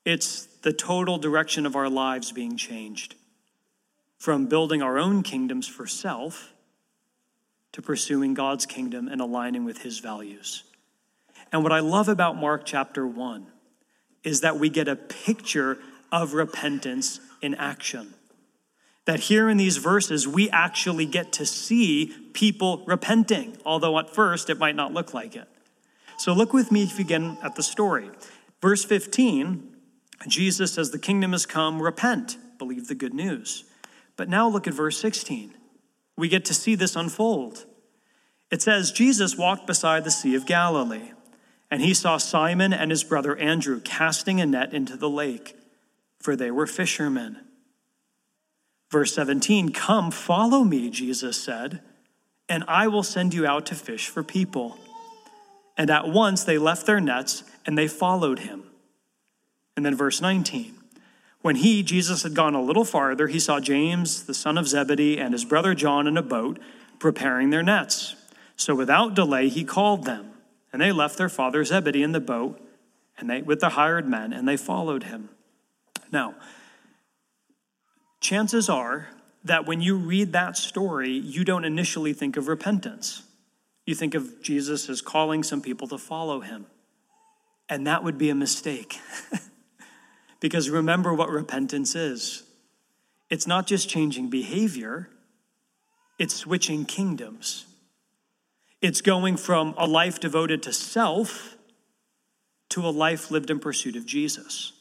It's 0.04 0.44
the 0.60 0.74
total 0.74 1.16
direction 1.16 1.64
of 1.64 1.76
our 1.76 1.88
lives 1.88 2.30
being 2.30 2.58
changed 2.58 3.14
from 4.18 4.48
building 4.48 4.82
our 4.82 4.98
own 4.98 5.22
kingdoms 5.22 5.66
for 5.66 5.86
self 5.86 6.52
to 7.72 7.80
pursuing 7.80 8.34
God's 8.34 8.66
kingdom 8.66 9.08
and 9.08 9.22
aligning 9.22 9.64
with 9.64 9.80
his 9.80 9.98
values. 9.98 10.64
And 11.52 11.62
what 11.62 11.72
I 11.72 11.80
love 11.80 12.08
about 12.08 12.36
Mark 12.36 12.62
chapter 12.64 13.06
1 13.06 13.46
is 14.24 14.40
that 14.42 14.58
we 14.58 14.68
get 14.68 14.88
a 14.88 14.96
picture 14.96 15.78
of 16.12 16.34
repentance 16.34 17.20
in 17.40 17.54
action. 17.54 18.14
That 19.06 19.20
here 19.20 19.48
in 19.48 19.56
these 19.56 19.78
verses, 19.78 20.28
we 20.28 20.50
actually 20.50 21.06
get 21.06 21.32
to 21.34 21.46
see 21.46 22.14
people 22.34 22.84
repenting, 22.86 23.56
although 23.64 23.98
at 23.98 24.14
first 24.14 24.50
it 24.50 24.58
might 24.58 24.76
not 24.76 24.92
look 24.92 25.14
like 25.14 25.34
it. 25.34 25.48
So 26.18 26.32
look 26.32 26.52
with 26.52 26.70
me 26.70 26.90
again 26.98 27.38
at 27.42 27.54
the 27.54 27.62
story. 27.62 28.10
Verse 28.60 28.84
15, 28.84 29.76
Jesus 30.26 30.72
says, 30.72 30.90
The 30.90 30.98
kingdom 30.98 31.32
has 31.32 31.46
come, 31.46 31.80
repent, 31.80 32.36
believe 32.58 32.88
the 32.88 32.94
good 32.94 33.14
news. 33.14 33.64
But 34.16 34.28
now 34.28 34.48
look 34.48 34.66
at 34.66 34.74
verse 34.74 35.00
16. 35.00 35.54
We 36.16 36.28
get 36.28 36.44
to 36.46 36.54
see 36.54 36.74
this 36.74 36.96
unfold. 36.96 37.64
It 38.50 38.60
says, 38.60 38.90
Jesus 38.90 39.38
walked 39.38 39.66
beside 39.66 40.04
the 40.04 40.10
Sea 40.10 40.34
of 40.34 40.44
Galilee, 40.44 41.12
and 41.70 41.82
he 41.82 41.94
saw 41.94 42.16
Simon 42.16 42.72
and 42.72 42.90
his 42.90 43.04
brother 43.04 43.36
Andrew 43.36 43.80
casting 43.80 44.40
a 44.40 44.46
net 44.46 44.72
into 44.72 44.96
the 44.96 45.10
lake, 45.10 45.56
for 46.18 46.34
they 46.34 46.50
were 46.50 46.66
fishermen. 46.66 47.38
Verse 48.90 49.14
17, 49.14 49.70
Come, 49.72 50.10
follow 50.10 50.64
me, 50.64 50.90
Jesus 50.90 51.40
said, 51.40 51.80
and 52.48 52.64
I 52.66 52.88
will 52.88 53.02
send 53.02 53.34
you 53.34 53.46
out 53.46 53.66
to 53.66 53.74
fish 53.74 54.08
for 54.08 54.22
people. 54.22 54.78
And 55.76 55.90
at 55.90 56.08
once 56.08 56.44
they 56.44 56.56
left 56.56 56.86
their 56.86 57.00
nets 57.00 57.44
and 57.66 57.76
they 57.76 57.86
followed 57.86 58.40
him. 58.40 58.64
And 59.76 59.84
then 59.84 59.94
verse 59.94 60.20
19, 60.20 60.74
when 61.42 61.56
he, 61.56 61.82
Jesus, 61.82 62.24
had 62.24 62.34
gone 62.34 62.54
a 62.54 62.62
little 62.62 62.84
farther, 62.84 63.28
he 63.28 63.38
saw 63.38 63.60
James, 63.60 64.24
the 64.24 64.34
son 64.34 64.58
of 64.58 64.66
Zebedee, 64.66 65.18
and 65.18 65.32
his 65.32 65.44
brother 65.44 65.74
John 65.74 66.06
in 66.06 66.16
a 66.16 66.22
boat 66.22 66.58
preparing 66.98 67.50
their 67.50 67.62
nets. 67.62 68.16
So 68.56 68.74
without 68.74 69.14
delay, 69.14 69.48
he 69.48 69.62
called 69.62 70.04
them, 70.04 70.32
and 70.72 70.82
they 70.82 70.92
left 70.92 71.18
their 71.18 71.28
father 71.28 71.64
Zebedee 71.64 72.02
in 72.02 72.12
the 72.12 72.20
boat 72.20 72.60
and 73.18 73.28
they, 73.28 73.42
with 73.42 73.60
the 73.60 73.70
hired 73.70 74.08
men, 74.08 74.32
and 74.32 74.46
they 74.46 74.56
followed 74.56 75.04
him. 75.04 75.30
Now, 76.12 76.34
chances 78.20 78.68
are 78.68 79.08
that 79.44 79.66
when 79.66 79.80
you 79.80 79.96
read 79.96 80.32
that 80.32 80.56
story, 80.56 81.10
you 81.10 81.44
don't 81.44 81.64
initially 81.64 82.12
think 82.12 82.36
of 82.36 82.48
repentance. 82.48 83.22
You 83.86 83.94
think 83.94 84.14
of 84.14 84.42
Jesus 84.42 84.88
as 84.88 85.00
calling 85.00 85.42
some 85.42 85.60
people 85.62 85.88
to 85.88 85.98
follow 85.98 86.40
him. 86.40 86.66
And 87.68 87.86
that 87.86 88.04
would 88.04 88.18
be 88.18 88.30
a 88.30 88.34
mistake. 88.34 88.98
because 90.40 90.70
remember 90.70 91.12
what 91.12 91.30
repentance 91.30 91.94
is 91.94 92.44
it's 93.30 93.46
not 93.46 93.66
just 93.66 93.88
changing 93.88 94.30
behavior, 94.30 95.10
it's 96.18 96.34
switching 96.34 96.84
kingdoms. 96.84 97.66
It's 98.80 99.00
going 99.00 99.36
from 99.36 99.74
a 99.76 99.86
life 99.86 100.20
devoted 100.20 100.62
to 100.64 100.72
self 100.72 101.56
to 102.70 102.86
a 102.86 102.90
life 102.90 103.30
lived 103.30 103.50
in 103.50 103.58
pursuit 103.58 103.96
of 103.96 104.06
Jesus. 104.06 104.72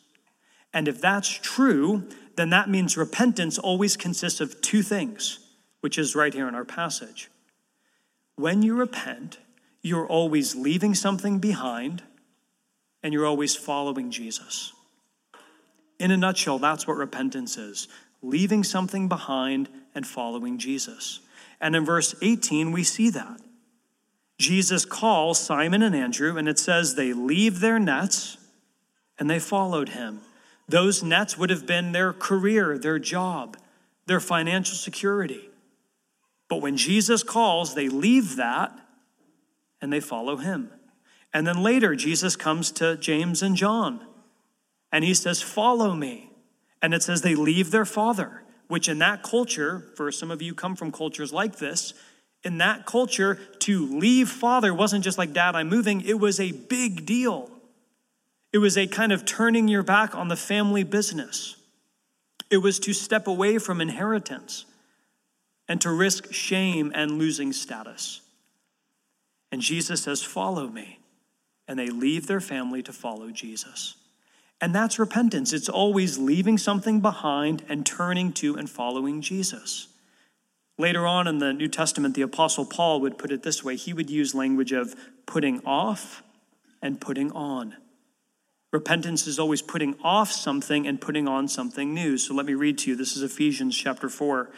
And 0.74 0.88
if 0.88 1.00
that's 1.02 1.30
true, 1.30 2.08
then 2.36 2.50
that 2.50 2.70
means 2.70 2.98
repentance 2.98 3.58
always 3.58 3.98
consists 3.98 4.42
of 4.42 4.62
two 4.62 4.84
things, 4.84 5.40
which 5.82 5.98
is 5.98 6.16
right 6.16 6.34
here 6.34 6.48
in 6.48 6.56
our 6.56 6.66
passage. 6.66 7.30
When 8.36 8.62
you 8.62 8.76
repent, 8.76 9.40
you're 9.82 10.06
always 10.06 10.56
leaving 10.56 10.94
something 10.94 11.40
behind 11.40 12.04
and 13.02 13.14
you're 13.14 13.26
always 13.26 13.56
following 13.56 14.12
Jesus. 14.12 14.74
In 16.00 16.12
a 16.12 16.18
nutshell, 16.18 16.60
that's 16.60 16.86
what 16.88 16.98
repentance 16.98 17.58
is 17.58 17.88
leaving 18.24 18.64
something 18.64 19.08
behind 19.08 19.70
and 19.94 20.06
following 20.06 20.58
Jesus. 20.58 21.20
And 21.62 21.76
in 21.76 21.86
verse 21.86 22.16
18, 22.22 22.72
we 22.72 22.84
see 22.84 23.10
that. 23.12 23.40
Jesus 24.38 24.86
calls 24.86 25.40
Simon 25.40 25.82
and 25.82 25.96
Andrew, 25.96 26.38
and 26.38 26.48
it 26.48 26.60
says 26.60 26.96
they 26.96 27.14
leave 27.14 27.60
their 27.60 27.80
nets 27.80 28.38
and 29.18 29.30
they 29.30 29.40
followed 29.40 29.90
him. 29.90 30.22
Those 30.70 31.02
nets 31.02 31.38
would 31.38 31.50
have 31.50 31.66
been 31.66 31.92
their 31.92 32.14
career, 32.14 32.78
their 32.78 33.00
job, 33.00 33.58
their 34.06 34.20
financial 34.20 34.76
security. 34.76 35.50
But 36.50 36.62
when 36.62 36.78
Jesus 36.78 37.24
calls, 37.24 37.74
they 37.74 37.90
leave 37.90 38.36
that 38.36 38.78
and 39.82 39.92
they 39.92 40.00
follow 40.00 40.38
him. 40.38 40.72
And 41.34 41.46
then 41.46 41.62
later, 41.62 41.96
Jesus 41.96 42.36
comes 42.36 42.72
to 42.74 42.98
James 42.98 43.42
and 43.42 43.56
John 43.56 44.06
and 44.92 45.04
he 45.04 45.14
says, 45.14 45.42
Follow 45.42 45.94
me. 45.94 46.32
And 46.82 46.94
it 46.94 47.04
says 47.04 47.22
they 47.22 47.36
leave 47.36 47.72
their 47.72 47.86
father, 47.86 48.44
which 48.68 48.88
in 48.88 49.00
that 49.00 49.24
culture, 49.24 49.92
for 49.96 50.12
some 50.12 50.30
of 50.30 50.42
you 50.42 50.54
come 50.54 50.76
from 50.76 50.92
cultures 50.92 51.34
like 51.34 51.58
this, 51.58 51.94
in 52.48 52.60
that 52.60 52.86
culture, 52.86 53.36
to 53.60 53.86
leave 53.86 54.30
father 54.30 54.74
wasn't 54.74 55.04
just 55.04 55.18
like, 55.18 55.34
Dad, 55.34 55.54
I'm 55.54 55.68
moving. 55.68 56.02
It 56.02 56.18
was 56.20 56.40
a 56.40 56.54
big 56.54 57.06
deal. 57.06 57.52
It 58.54 58.60
was 58.60 58.78
a 58.78 58.88
kind 58.88 59.12
of 59.12 59.26
turning 59.26 59.68
your 59.68 59.84
back 59.84 60.16
on 60.16 60.30
the 60.30 60.38
family 60.38 60.84
business. 60.84 61.58
It 62.50 62.58
was 62.58 62.80
to 62.80 62.94
step 62.94 63.28
away 63.28 63.58
from 63.58 63.82
inheritance 63.82 64.66
and 65.68 65.82
to 65.82 65.92
risk 65.92 66.32
shame 66.32 66.94
and 66.96 67.20
losing 67.20 67.52
status. 67.52 68.22
And 69.52 69.62
Jesus 69.62 70.04
says, 70.04 70.24
Follow 70.24 70.70
me. 70.70 71.00
And 71.68 71.78
they 71.78 71.90
leave 71.90 72.28
their 72.28 72.40
family 72.40 72.82
to 72.84 72.94
follow 72.94 73.30
Jesus. 73.30 73.96
And 74.62 74.74
that's 74.74 74.98
repentance. 74.98 75.52
It's 75.52 75.68
always 75.68 76.18
leaving 76.18 76.58
something 76.58 77.02
behind 77.02 77.64
and 77.68 77.86
turning 77.86 78.32
to 78.34 78.56
and 78.56 78.70
following 78.70 79.22
Jesus. 79.22 79.90
Later 80.80 81.08
on 81.08 81.28
in 81.28 81.40
the 81.40 81.54
New 81.54 81.68
Testament, 81.68 82.14
the 82.14 82.22
Apostle 82.22 82.66
Paul 82.66 83.02
would 83.02 83.18
put 83.18 83.32
it 83.32 83.42
this 83.42 83.64
way 83.64 83.76
he 83.76 83.94
would 83.94 84.10
use 84.10 84.36
language 84.36 84.72
of 84.72 84.96
putting 85.26 85.66
off 85.66 86.22
and 86.82 87.02
putting 87.02 87.32
on. 87.32 87.76
Repentance 88.72 89.26
is 89.26 89.40
always 89.40 89.62
putting 89.62 89.96
off 90.04 90.32
something 90.32 90.86
and 90.86 91.02
putting 91.02 91.28
on 91.28 91.48
something 91.48 91.94
new. 91.94 92.18
So 92.18 92.36
let 92.36 92.46
me 92.46 92.54
read 92.54 92.78
to 92.80 92.92
you. 92.92 92.96
This 92.96 93.16
is 93.16 93.24
Ephesians 93.24 93.76
chapter 93.76 94.08
4, 94.08 94.52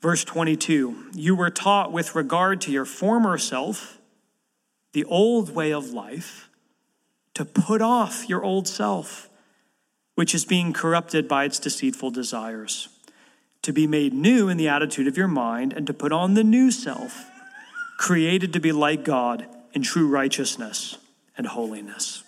verse 0.00 0.24
22. 0.24 1.10
You 1.12 1.36
were 1.36 1.50
taught 1.50 1.92
with 1.92 2.16
regard 2.16 2.60
to 2.62 2.72
your 2.72 2.84
former 2.84 3.38
self, 3.38 3.98
the 4.94 5.04
old 5.04 5.54
way 5.54 5.72
of 5.72 5.90
life, 5.90 6.48
to 7.34 7.44
put 7.44 7.82
off 7.82 8.28
your 8.28 8.42
old 8.42 8.66
self, 8.66 9.28
which 10.16 10.34
is 10.34 10.44
being 10.44 10.72
corrupted 10.72 11.28
by 11.28 11.44
its 11.44 11.60
deceitful 11.60 12.10
desires 12.10 12.88
to 13.66 13.72
be 13.72 13.88
made 13.88 14.14
new 14.14 14.48
in 14.48 14.56
the 14.56 14.68
attitude 14.68 15.08
of 15.08 15.16
your 15.16 15.26
mind, 15.26 15.72
and 15.72 15.88
to 15.88 15.92
put 15.92 16.12
on 16.12 16.34
the 16.34 16.44
new 16.44 16.70
self, 16.70 17.28
created 17.98 18.52
to 18.52 18.60
be 18.60 18.70
like 18.70 19.04
God 19.04 19.44
in 19.72 19.82
true 19.82 20.06
righteousness 20.06 20.98
and 21.36 21.48
holiness. 21.48 22.22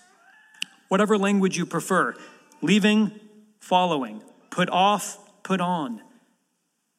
Whatever 0.88 1.16
language 1.16 1.56
you 1.56 1.64
prefer, 1.64 2.16
leaving, 2.60 3.12
following, 3.60 4.20
put 4.50 4.68
off, 4.70 5.16
put 5.44 5.60
on, 5.60 6.02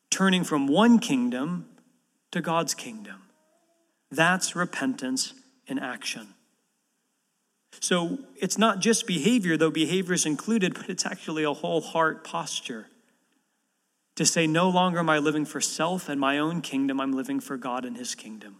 turning 0.10 0.46
from 0.46 0.68
one 0.68 1.00
kingdom 1.00 1.68
to 2.32 2.40
God's 2.40 2.74
kingdom. 2.74 3.24
That's 4.10 4.56
repentance 4.56 5.34
in 5.68 5.80
action. 5.80 6.28
So 7.82 8.20
it's 8.38 8.58
not 8.58 8.80
just 8.80 9.06
behavior, 9.06 9.58
though 9.58 9.70
behavior 9.70 10.14
is 10.14 10.26
included, 10.26 10.76
but 10.76 10.90
it's 10.90 11.06
actually 11.06 11.44
a 11.44 11.52
whole 11.52 11.82
heart 11.82 12.24
posture 12.24 12.88
to 14.20 14.26
say, 14.26 14.46
no 14.46 14.68
longer 14.68 15.00
am 15.00 15.10
I 15.10 15.18
living 15.18 15.46
for 15.46 15.62
self 15.62 16.10
and 16.10 16.20
my 16.20 16.40
own 16.40 16.60
kingdom, 16.60 17.00
I'm 17.00 17.14
living 17.14 17.40
for 17.40 17.56
God 17.56 17.86
and 17.86 17.96
his 17.96 18.16
kingdom. 18.16 18.58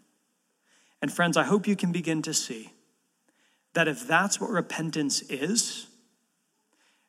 And 1.02 1.12
friends, 1.12 1.36
I 1.36 1.44
hope 1.44 1.68
you 1.68 1.76
can 1.76 1.92
begin 1.92 2.22
to 2.22 2.34
see 2.34 2.72
that 3.74 3.86
if 3.86 4.08
that's 4.08 4.40
what 4.40 4.52
repentance 4.52 5.22
is, 5.24 5.88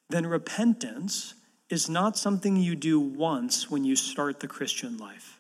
then 0.08 0.26
repentance 0.26 1.34
is 1.68 1.88
not 1.88 2.18
something 2.18 2.56
you 2.56 2.74
do 2.74 2.98
once 2.98 3.70
when 3.70 3.84
you 3.84 3.94
start 3.94 4.40
the 4.40 4.48
Christian 4.48 4.98
life. 4.98 5.38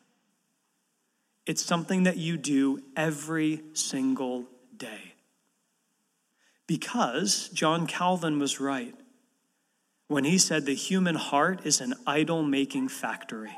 It's 1.46 1.64
something 1.64 2.04
that 2.04 2.16
you 2.16 2.36
do 2.36 2.80
every 2.96 3.60
single 3.72 4.44
day. 4.76 5.14
Because 6.68 7.48
John 7.48 7.88
Calvin 7.88 8.38
was 8.38 8.60
right 8.60 8.94
when 10.10 10.24
he 10.24 10.38
said 10.38 10.66
the 10.66 10.74
human 10.74 11.14
heart 11.14 11.64
is 11.64 11.80
an 11.80 11.94
idol 12.04 12.42
making 12.42 12.88
factory. 12.88 13.56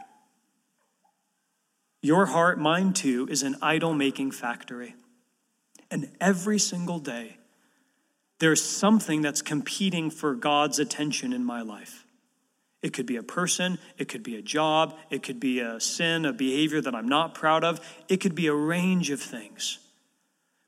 Your 2.02 2.26
heart, 2.26 2.58
mine 2.58 2.92
too, 2.92 3.26
is 3.30 3.42
an 3.42 3.56
idol 3.62 3.94
making 3.94 4.32
factory. 4.32 4.94
And 5.90 6.10
every 6.20 6.58
single 6.58 6.98
day, 6.98 7.38
there's 8.38 8.62
something 8.62 9.22
that's 9.22 9.40
competing 9.40 10.10
for 10.10 10.34
God's 10.34 10.78
attention 10.78 11.32
in 11.32 11.42
my 11.42 11.62
life. 11.62 12.04
It 12.82 12.92
could 12.92 13.06
be 13.06 13.16
a 13.16 13.22
person, 13.22 13.78
it 13.96 14.08
could 14.08 14.22
be 14.22 14.36
a 14.36 14.42
job, 14.42 14.94
it 15.08 15.22
could 15.22 15.40
be 15.40 15.60
a 15.60 15.80
sin, 15.80 16.26
a 16.26 16.34
behavior 16.34 16.82
that 16.82 16.94
I'm 16.94 17.08
not 17.08 17.34
proud 17.34 17.64
of, 17.64 17.80
it 18.10 18.18
could 18.18 18.34
be 18.34 18.48
a 18.48 18.54
range 18.54 19.08
of 19.08 19.22
things. 19.22 19.78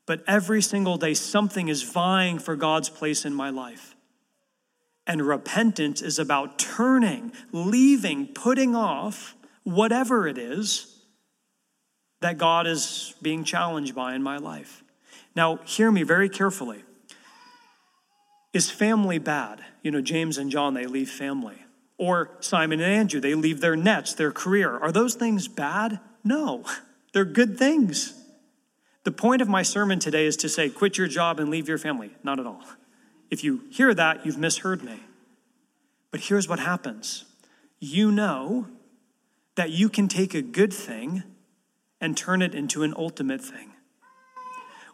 But 0.07 0.23
every 0.25 0.63
single 0.63 0.97
day, 0.97 1.13
something 1.13 1.67
is 1.67 1.83
vying 1.83 2.39
for 2.39 2.55
God's 2.55 2.89
place 2.89 3.23
in 3.23 3.35
my 3.35 3.51
life. 3.51 3.94
And 5.07 5.21
repentance 5.21 6.01
is 6.01 6.17
about 6.17 6.57
turning, 6.57 7.31
leaving, 7.51 8.27
putting 8.27 8.75
off 8.75 9.35
whatever 9.63 10.27
it 10.27 10.37
is 10.37 10.95
that 12.21 12.37
God 12.37 12.65
is 12.65 13.13
being 13.21 13.43
challenged 13.43 13.93
by 13.93 14.15
in 14.15 14.23
my 14.23 14.37
life. 14.37 14.83
Now, 15.35 15.57
hear 15.65 15.91
me 15.91 16.03
very 16.03 16.29
carefully. 16.29 16.83
Is 18.53 18.71
family 18.71 19.19
bad? 19.19 19.63
You 19.83 19.91
know, 19.91 20.01
James 20.01 20.37
and 20.37 20.49
John, 20.49 20.73
they 20.73 20.85
leave 20.85 21.09
family. 21.09 21.57
Or 21.97 22.31
Simon 22.39 22.79
and 22.79 22.91
Andrew, 22.91 23.19
they 23.19 23.35
leave 23.35 23.61
their 23.61 23.75
nets, 23.75 24.13
their 24.13 24.31
career. 24.31 24.77
Are 24.77 24.91
those 24.91 25.15
things 25.15 25.47
bad? 25.47 25.99
No, 26.23 26.63
they're 27.13 27.25
good 27.25 27.59
things. 27.59 28.13
The 29.03 29.11
point 29.11 29.41
of 29.41 29.47
my 29.47 29.61
sermon 29.61 29.99
today 29.99 30.25
is 30.25 30.35
to 30.37 30.49
say, 30.49 30.69
quit 30.69 30.97
your 30.97 31.07
job 31.07 31.39
and 31.39 31.49
leave 31.49 31.67
your 31.67 31.77
family. 31.77 32.11
Not 32.23 32.39
at 32.39 32.47
all. 32.47 32.63
If 33.29 33.43
you 33.43 33.61
hear 33.69 33.93
that, 33.93 34.25
you've 34.25 34.37
misheard 34.37 34.83
me. 34.83 34.99
But 36.11 36.21
here's 36.21 36.47
what 36.47 36.59
happens 36.59 37.25
you 37.79 38.11
know 38.11 38.67
that 39.55 39.71
you 39.71 39.89
can 39.89 40.07
take 40.07 40.33
a 40.33 40.41
good 40.41 40.73
thing 40.73 41.23
and 42.01 42.15
turn 42.15 42.41
it 42.41 42.53
into 42.53 42.83
an 42.83 42.93
ultimate 42.97 43.41
thing, 43.41 43.71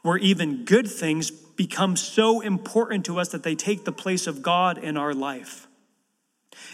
where 0.02 0.18
even 0.18 0.66
good 0.66 0.88
things 0.88 1.32
become 1.32 1.96
so 1.96 2.42
important 2.42 3.06
to 3.06 3.20
us 3.20 3.30
that 3.30 3.44
they 3.44 3.56
take 3.56 3.86
the 3.86 3.92
place 3.92 4.28
of 4.28 4.42
God 4.42 4.78
in 4.78 4.98
our 4.98 5.14
life. 5.14 5.68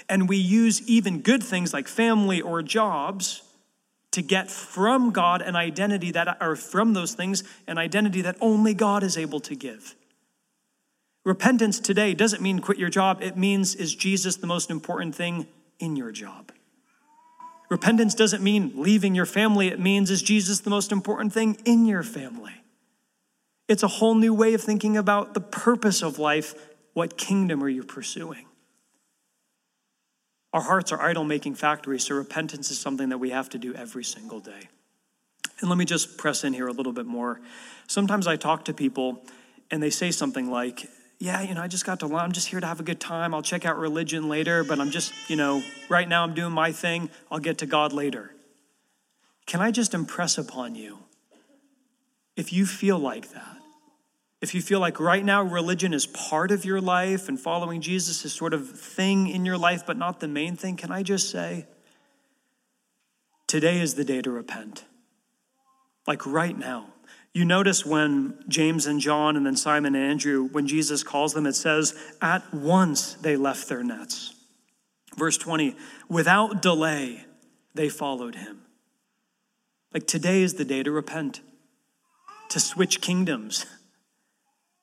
And 0.10 0.28
we 0.28 0.38
use 0.38 0.88
even 0.88 1.22
good 1.22 1.44
things 1.44 1.74
like 1.74 1.88
family 1.88 2.42
or 2.42 2.62
jobs 2.62 3.42
to 4.12 4.22
get 4.22 4.50
from 4.50 5.12
God 5.12 5.42
an 5.42 5.56
identity 5.56 6.12
that, 6.12 6.38
or 6.42 6.56
from 6.56 6.94
those 6.94 7.14
things, 7.14 7.44
an 7.68 7.78
identity 7.78 8.22
that 8.22 8.38
only 8.42 8.74
God 8.74 9.04
is 9.04 9.18
able 9.18 9.40
to 9.42 9.56
give. 9.56 9.96
Repentance 11.28 11.82
today 11.82 12.14
doesn't 12.14 12.42
mean 12.42 12.60
quit 12.60 12.78
your 12.78 12.88
job. 12.88 13.22
It 13.22 13.36
means, 13.36 13.76
is 13.76 13.94
Jesus 13.94 14.38
the 14.38 14.48
most 14.48 14.72
important 14.72 15.14
thing 15.14 15.46
in 15.78 15.98
your 15.98 16.14
job? 16.14 16.54
Repentance 17.68 18.16
doesn't 18.16 18.42
mean 18.42 18.72
leaving 18.78 19.14
your 19.14 19.26
family. 19.26 19.68
It 19.68 19.78
means, 19.78 20.10
is 20.10 20.22
Jesus 20.22 20.62
the 20.62 20.70
most 20.70 20.90
important 20.90 21.34
thing 21.34 21.58
in 21.66 21.86
your 21.86 22.02
family? 22.02 22.54
It's 23.68 23.84
a 23.84 23.90
whole 23.90 24.16
new 24.16 24.34
way 24.34 24.54
of 24.54 24.62
thinking 24.62 24.96
about 24.96 25.34
the 25.34 25.42
purpose 25.42 26.02
of 26.02 26.18
life. 26.18 26.56
What 26.94 27.18
kingdom 27.18 27.62
are 27.62 27.68
you 27.68 27.84
pursuing? 27.84 28.46
Our 30.54 30.62
hearts 30.62 30.94
are 30.94 31.02
idol 31.02 31.26
making 31.26 31.56
factories, 31.56 32.06
so 32.06 32.16
repentance 32.16 32.72
is 32.72 32.80
something 32.80 33.10
that 33.10 33.18
we 33.18 33.32
have 33.32 33.50
to 33.50 33.58
do 33.58 33.74
every 33.74 34.06
single 34.06 34.40
day. 34.40 34.70
And 35.60 35.68
let 35.68 35.78
me 35.78 35.84
just 35.84 36.18
press 36.18 36.46
in 36.46 36.54
here 36.54 36.68
a 36.68 36.72
little 36.72 36.94
bit 36.94 37.06
more. 37.06 37.42
Sometimes 37.86 38.28
I 38.28 38.38
talk 38.38 38.64
to 38.64 38.74
people 38.74 39.26
and 39.70 39.84
they 39.84 39.90
say 39.90 40.10
something 40.10 40.50
like, 40.50 40.90
yeah, 41.20 41.42
you 41.42 41.56
know, 41.56 41.62
I 41.62 41.68
just 41.68 41.86
got 41.86 42.00
to, 42.02 42.16
I'm 42.16 42.32
just 42.32 42.48
here 42.48 42.60
to 42.60 42.68
have 42.68 42.80
a 42.80 42.84
good 42.84 43.00
time. 43.00 43.34
I'll 43.34 43.42
check 43.42 43.66
out 43.66 43.78
religion 43.78 44.30
later, 44.30 44.64
but 44.64 44.80
I'm 44.80 44.92
just, 44.92 45.14
you 45.30 45.36
know, 45.36 45.64
right 45.90 46.08
now 46.08 46.24
I'm 46.24 46.36
doing 46.36 46.54
my 46.54 46.72
thing. 46.72 47.10
I'll 47.32 47.40
get 47.40 47.58
to 47.60 47.66
God 47.66 47.92
later. 47.92 48.34
Can 49.48 49.62
I 49.62 49.72
just 49.72 49.94
impress 49.94 50.38
upon 50.38 50.76
you, 50.76 51.00
if 52.36 52.54
you 52.54 52.66
feel 52.66 53.00
like 53.00 53.32
that, 53.32 53.58
if 54.42 54.54
you 54.54 54.62
feel 54.62 54.80
like 54.80 55.00
right 55.00 55.26
now 55.26 55.42
religion 55.42 55.94
is 55.94 56.06
part 56.06 56.52
of 56.52 56.64
your 56.64 56.80
life 56.80 57.28
and 57.28 57.40
following 57.40 57.82
Jesus 57.82 58.24
is 58.24 58.34
sort 58.34 58.54
of 58.54 58.70
thing 58.70 59.28
in 59.28 59.44
your 59.46 59.58
life, 59.58 59.86
but 59.88 59.98
not 59.98 60.20
the 60.20 60.28
main 60.28 60.56
thing, 60.56 60.76
can 60.76 60.92
I 60.92 61.02
just 61.02 61.32
say, 61.32 61.66
today 63.48 63.80
is 63.80 63.96
the 63.96 64.04
day 64.04 64.22
to 64.22 64.30
repent. 64.30 64.86
Like 66.06 66.28
right 66.28 66.56
now. 66.56 66.94
You 67.38 67.46
notice 67.46 67.86
when 67.86 68.34
James 68.48 68.88
and 68.88 69.00
John 69.00 69.38
and 69.38 69.46
then 69.46 69.56
Simon 69.56 69.94
and 69.94 70.04
Andrew, 70.04 70.48
when 70.48 70.66
Jesus 70.66 71.04
calls 71.04 71.36
them, 71.36 71.46
it 71.46 71.54
says, 71.54 71.94
at 72.20 72.52
once 72.52 73.14
they 73.14 73.36
left 73.36 73.70
their 73.70 73.84
nets. 73.84 74.34
Verse 75.16 75.38
20, 75.38 75.76
without 76.10 76.64
delay, 76.64 77.26
they 77.76 77.90
followed 77.90 78.34
him. 78.34 78.64
Like 79.94 80.08
today 80.08 80.42
is 80.42 80.56
the 80.56 80.66
day 80.66 80.82
to 80.82 80.90
repent, 80.90 81.42
to 82.50 82.60
switch 82.60 83.02
kingdoms 83.02 83.68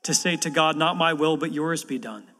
to 0.05 0.15
say 0.15 0.37
to 0.37 0.49
God, 0.49 0.77
Not 0.77 0.97
my 0.97 1.13
will, 1.13 1.37
but 1.37 1.53
yours 1.53 1.83
be 1.83 1.99
done. 1.99 2.31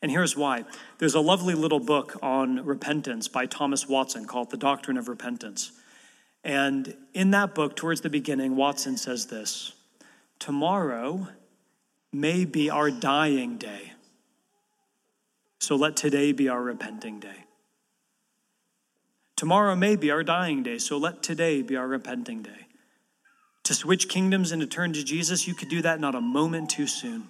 And 0.00 0.10
here's 0.10 0.34
why. 0.34 0.64
There's 0.96 1.14
a 1.14 1.20
lovely 1.20 1.54
little 1.54 1.78
book 1.78 2.18
on 2.22 2.64
repentance 2.64 3.28
by 3.28 3.44
Thomas 3.44 3.86
Watson 3.86 4.24
called 4.24 4.50
The 4.50 4.56
Doctrine 4.56 4.96
of 4.96 5.08
Repentance. 5.08 5.72
And 6.44 6.96
in 7.14 7.30
that 7.30 7.54
book, 7.54 7.76
towards 7.76 8.00
the 8.00 8.10
beginning, 8.10 8.56
Watson 8.56 8.96
says 8.96 9.26
this 9.26 9.72
Tomorrow 10.38 11.28
may 12.12 12.44
be 12.44 12.68
our 12.70 12.90
dying 12.90 13.58
day. 13.58 13.92
So 15.60 15.76
let 15.76 15.96
today 15.96 16.32
be 16.32 16.48
our 16.48 16.60
repenting 16.60 17.20
day. 17.20 17.44
Tomorrow 19.36 19.76
may 19.76 19.96
be 19.96 20.10
our 20.10 20.24
dying 20.24 20.62
day, 20.62 20.78
so 20.78 20.96
let 20.98 21.22
today 21.22 21.62
be 21.62 21.76
our 21.76 21.86
repenting 21.86 22.42
day 22.42 22.66
to 23.64 23.74
switch 23.74 24.08
kingdoms 24.08 24.52
and 24.52 24.60
to 24.60 24.66
turn 24.66 24.92
to 24.92 25.04
Jesus, 25.04 25.46
you 25.46 25.54
could 25.54 25.68
do 25.68 25.82
that 25.82 26.00
not 26.00 26.14
a 26.14 26.20
moment 26.20 26.70
too 26.70 26.86
soon. 26.86 27.28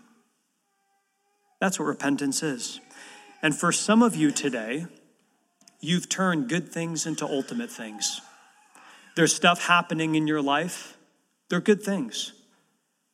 That's 1.60 1.78
what 1.78 1.86
repentance 1.86 2.42
is. 2.42 2.80
And 3.42 3.54
for 3.54 3.70
some 3.72 4.02
of 4.02 4.16
you 4.16 4.30
today, 4.30 4.86
you've 5.80 6.08
turned 6.08 6.48
good 6.48 6.68
things 6.68 7.06
into 7.06 7.26
ultimate 7.26 7.70
things. 7.70 8.20
There's 9.14 9.34
stuff 9.34 9.66
happening 9.66 10.14
in 10.14 10.26
your 10.26 10.42
life, 10.42 10.96
they're 11.48 11.60
good 11.60 11.82
things, 11.82 12.32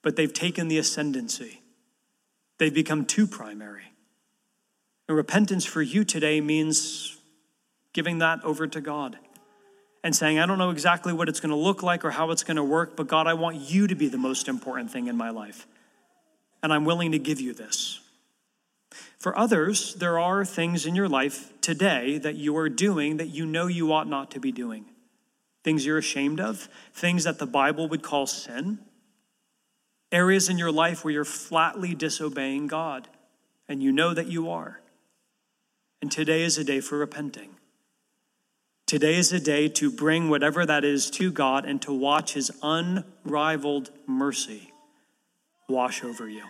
but 0.02 0.16
they've 0.16 0.32
taken 0.32 0.68
the 0.68 0.78
ascendancy. 0.78 1.61
They've 2.58 2.74
become 2.74 3.04
too 3.04 3.26
primary. 3.26 3.84
And 5.08 5.16
repentance 5.16 5.64
for 5.64 5.80
you 5.80 6.04
today 6.04 6.40
means 6.40 7.16
giving 7.92 8.18
that 8.18 8.44
over 8.44 8.66
to 8.66 8.80
God 8.80 9.16
and 10.04 10.14
saying, 10.14 10.38
I 10.38 10.46
don't 10.46 10.58
know 10.58 10.70
exactly 10.70 11.12
what 11.12 11.28
it's 11.28 11.40
going 11.40 11.50
to 11.50 11.56
look 11.56 11.82
like 11.82 12.04
or 12.04 12.11
how 12.11 12.30
it's 12.30 12.44
going 12.44 12.56
to 12.56 12.64
work, 12.64 12.96
but 12.96 13.08
God, 13.08 13.26
I 13.26 13.34
want 13.34 13.56
you 13.56 13.87
to 13.87 13.94
be 13.94 14.08
the 14.08 14.18
most 14.18 14.48
important 14.48 14.90
thing 14.90 15.06
in 15.06 15.16
my 15.16 15.30
life. 15.30 15.66
And 16.62 16.72
I'm 16.72 16.84
willing 16.84 17.12
to 17.12 17.18
give 17.18 17.40
you 17.40 17.54
this. 17.54 18.00
For 19.18 19.37
others, 19.37 19.94
there 19.94 20.18
are 20.18 20.44
things 20.44 20.87
in 20.87 20.94
your 20.94 21.08
life 21.08 21.52
today 21.61 22.18
that 22.18 22.37
you 22.37 22.56
are 22.56 22.68
doing 22.68 23.16
that 23.16 23.28
you 23.28 23.46
know 23.46 23.66
you 23.66 23.92
ought 23.92 24.08
not 24.08 24.30
to 24.32 24.40
be 24.40 24.52
doing. 24.52 24.84
Things 25.68 25.85
you're 25.85 25.98
ashamed 25.98 26.40
of, 26.40 26.66
things 26.94 27.24
that 27.24 27.38
the 27.38 27.44
Bible 27.44 27.90
would 27.90 28.02
call 28.02 28.26
sin, 28.26 28.78
areas 30.11 30.48
in 30.48 30.57
your 30.57 30.72
life 30.72 31.04
where 31.04 31.12
you're 31.12 31.26
flatly 31.26 31.94
disobeying 31.94 32.68
God, 32.68 33.07
and 33.68 33.83
you 33.83 33.92
know 33.92 34.14
that 34.14 34.28
you 34.28 34.48
are. 34.48 34.81
And 36.00 36.11
today 36.11 36.40
is 36.40 36.57
a 36.57 36.64
day 36.64 36.81
for 36.81 36.96
repenting. 36.96 37.50
Today 38.87 39.16
is 39.16 39.31
a 39.31 39.38
day 39.38 39.68
to 39.68 39.90
bring 39.90 40.31
whatever 40.31 40.64
that 40.64 40.87
is 40.87 41.11
to 41.11 41.31
God 41.31 41.66
and 41.66 41.83
to 41.83 41.92
watch 41.92 42.33
his 42.33 42.50
unrivaled 42.62 43.90
mercy 44.07 44.72
wash 45.68 46.02
over 46.02 46.26
you. 46.26 46.44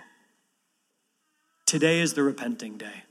Today 1.67 1.99
is 1.99 2.15
the 2.15 2.23
repenting 2.23 2.79
day. 2.79 3.03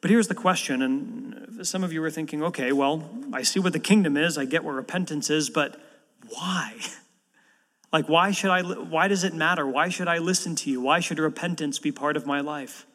But 0.00 0.10
here's 0.10 0.28
the 0.28 0.34
question, 0.34 0.82
and 0.82 1.66
some 1.66 1.84
of 1.84 1.92
you 1.92 2.02
are 2.02 2.10
thinking, 2.10 2.42
okay, 2.42 2.72
well, 2.72 3.08
I 3.32 3.42
see 3.42 3.60
what 3.60 3.74
the 3.74 3.80
kingdom 3.80 4.16
is, 4.16 4.38
I 4.38 4.46
get 4.46 4.64
what 4.64 4.74
repentance 4.74 5.28
is, 5.30 5.50
but 5.50 5.80
why? 6.28 6.74
Like, 7.92 8.08
why 8.08 8.30
should 8.30 8.50
I, 8.52 8.62
why 8.62 9.08
does 9.08 9.24
it 9.24 9.34
matter? 9.34 9.66
Why 9.66 9.88
should 9.88 10.06
I 10.06 10.18
listen 10.18 10.54
to 10.54 10.70
you? 10.70 10.80
Why 10.80 11.00
should 11.00 11.18
repentance 11.18 11.80
be 11.80 11.90
part 11.90 12.16
of 12.16 12.24
my 12.24 12.40
life? 12.40 12.86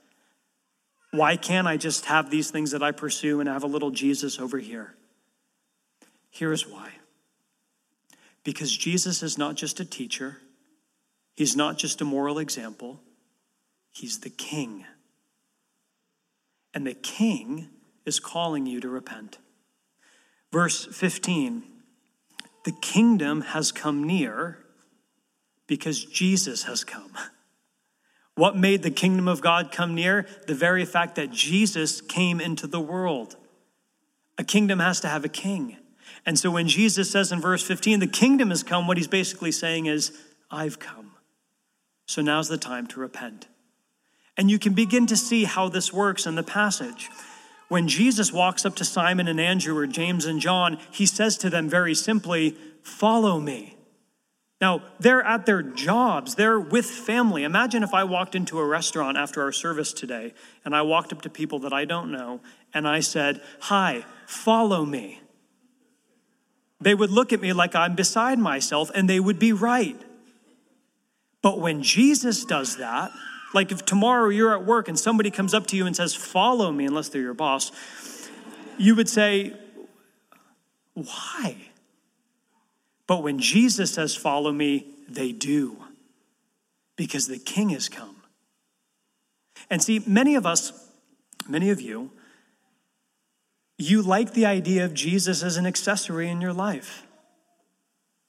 Why 1.11 1.35
can't 1.35 1.67
I 1.67 1.75
just 1.75 2.05
have 2.05 2.29
these 2.29 2.49
things 2.49 2.71
that 2.71 2.81
I 2.81 2.91
pursue 2.91 3.41
and 3.41 3.49
have 3.49 3.63
a 3.63 3.67
little 3.67 3.91
Jesus 3.91 4.39
over 4.39 4.57
here? 4.57 4.95
Here's 6.29 6.65
why. 6.65 6.91
Because 8.45 8.75
Jesus 8.75 9.23
is 9.23 9.37
not 9.37 9.55
just 9.55 9.79
a 9.79 9.85
teacher, 9.85 10.37
he's 11.35 11.55
not 11.55 11.77
just 11.77 11.99
a 11.99 12.05
moral 12.05 12.39
example, 12.39 13.01
he's 13.91 14.19
the 14.19 14.29
king. 14.29 14.85
And 16.75 16.85
the 16.85 16.93
king 16.93 17.69
is 18.05 18.19
calling 18.19 18.67
you 18.67 18.79
to 18.81 18.89
repent. 18.89 19.39
Verse 20.51 20.85
15 20.85 21.63
the 22.65 22.71
kingdom 22.71 23.41
has 23.41 23.71
come 23.71 24.03
near 24.03 24.57
because 25.67 26.03
Jesus 26.03 26.63
has 26.63 26.83
come. 26.83 27.11
What 28.33 28.57
made 28.57 28.81
the 28.81 28.91
kingdom 28.91 29.27
of 29.27 29.39
God 29.39 29.71
come 29.71 29.95
near? 29.95 30.27
The 30.47 30.55
very 30.55 30.83
fact 30.83 31.15
that 31.15 31.31
Jesus 31.31 32.01
came 32.01 32.41
into 32.41 32.67
the 32.67 32.79
world. 32.79 33.37
A 34.37 34.43
kingdom 34.43 34.79
has 34.79 34.99
to 35.01 35.07
have 35.07 35.23
a 35.23 35.29
king. 35.29 35.77
And 36.25 36.37
so 36.37 36.51
when 36.51 36.67
Jesus 36.67 37.09
says 37.11 37.31
in 37.31 37.39
verse 37.39 37.63
15, 37.63 37.99
the 37.99 38.07
kingdom 38.07 38.49
has 38.49 38.63
come, 38.63 38.87
what 38.87 38.97
he's 38.97 39.07
basically 39.07 39.51
saying 39.51 39.85
is, 39.85 40.11
I've 40.49 40.79
come. 40.79 41.11
So 42.07 42.21
now's 42.21 42.49
the 42.49 42.57
time 42.57 42.87
to 42.87 42.99
repent. 42.99 43.47
And 44.37 44.51
you 44.51 44.59
can 44.59 44.73
begin 44.73 45.07
to 45.07 45.15
see 45.15 45.45
how 45.45 45.69
this 45.69 45.93
works 45.93 46.25
in 46.25 46.35
the 46.35 46.43
passage. 46.43 47.09
When 47.67 47.87
Jesus 47.87 48.31
walks 48.31 48.65
up 48.65 48.75
to 48.75 48.85
Simon 48.85 49.27
and 49.27 49.39
Andrew 49.39 49.75
or 49.75 49.87
James 49.87 50.25
and 50.25 50.39
John, 50.39 50.77
he 50.91 51.05
says 51.05 51.37
to 51.39 51.49
them 51.49 51.69
very 51.69 51.95
simply, 51.95 52.55
Follow 52.83 53.39
me. 53.39 53.75
Now, 54.61 54.83
they're 54.99 55.23
at 55.23 55.45
their 55.45 55.61
jobs, 55.61 56.35
they're 56.35 56.59
with 56.59 56.85
family. 56.85 57.43
Imagine 57.43 57.83
if 57.83 57.93
I 57.93 58.03
walked 58.03 58.35
into 58.35 58.59
a 58.59 58.65
restaurant 58.65 59.17
after 59.17 59.41
our 59.41 59.51
service 59.51 59.91
today 59.91 60.33
and 60.63 60.75
I 60.75 60.81
walked 60.81 61.11
up 61.11 61.21
to 61.23 61.29
people 61.29 61.59
that 61.59 61.73
I 61.73 61.85
don't 61.85 62.11
know 62.11 62.39
and 62.73 62.87
I 62.87 62.99
said, 62.99 63.41
Hi, 63.61 64.05
follow 64.27 64.85
me. 64.85 65.21
They 66.79 66.95
would 66.95 67.09
look 67.09 67.33
at 67.33 67.41
me 67.41 67.53
like 67.53 67.75
I'm 67.75 67.95
beside 67.95 68.39
myself 68.39 68.91
and 68.93 69.09
they 69.09 69.19
would 69.19 69.39
be 69.39 69.53
right. 69.53 69.99
But 71.41 71.59
when 71.59 71.83
Jesus 71.83 72.45
does 72.45 72.77
that, 72.77 73.11
like 73.55 73.71
if 73.71 73.85
tomorrow 73.85 74.29
you're 74.29 74.53
at 74.53 74.65
work 74.65 74.89
and 74.89 74.99
somebody 74.99 75.31
comes 75.31 75.53
up 75.53 75.65
to 75.67 75.77
you 75.77 75.85
and 75.85 75.95
says, 75.95 76.13
Follow 76.13 76.71
me, 76.71 76.85
unless 76.85 77.09
they're 77.09 77.21
your 77.21 77.33
boss, 77.33 77.71
you 78.77 78.95
would 78.95 79.09
say, 79.09 79.53
Why? 80.93 81.55
But 83.07 83.23
when 83.23 83.39
Jesus 83.39 83.93
says, 83.93 84.15
Follow 84.15 84.51
me, 84.51 84.85
they 85.07 85.31
do, 85.31 85.77
because 86.97 87.27
the 87.27 87.39
king 87.39 87.69
has 87.69 87.87
come. 87.87 88.17
And 89.69 89.81
see, 89.81 90.03
many 90.05 90.35
of 90.35 90.45
us, 90.45 90.87
many 91.47 91.69
of 91.69 91.79
you, 91.79 92.11
you 93.77 94.01
like 94.01 94.33
the 94.33 94.45
idea 94.45 94.85
of 94.85 94.93
Jesus 94.93 95.41
as 95.41 95.57
an 95.57 95.65
accessory 95.65 96.29
in 96.29 96.41
your 96.41 96.53
life. 96.53 97.03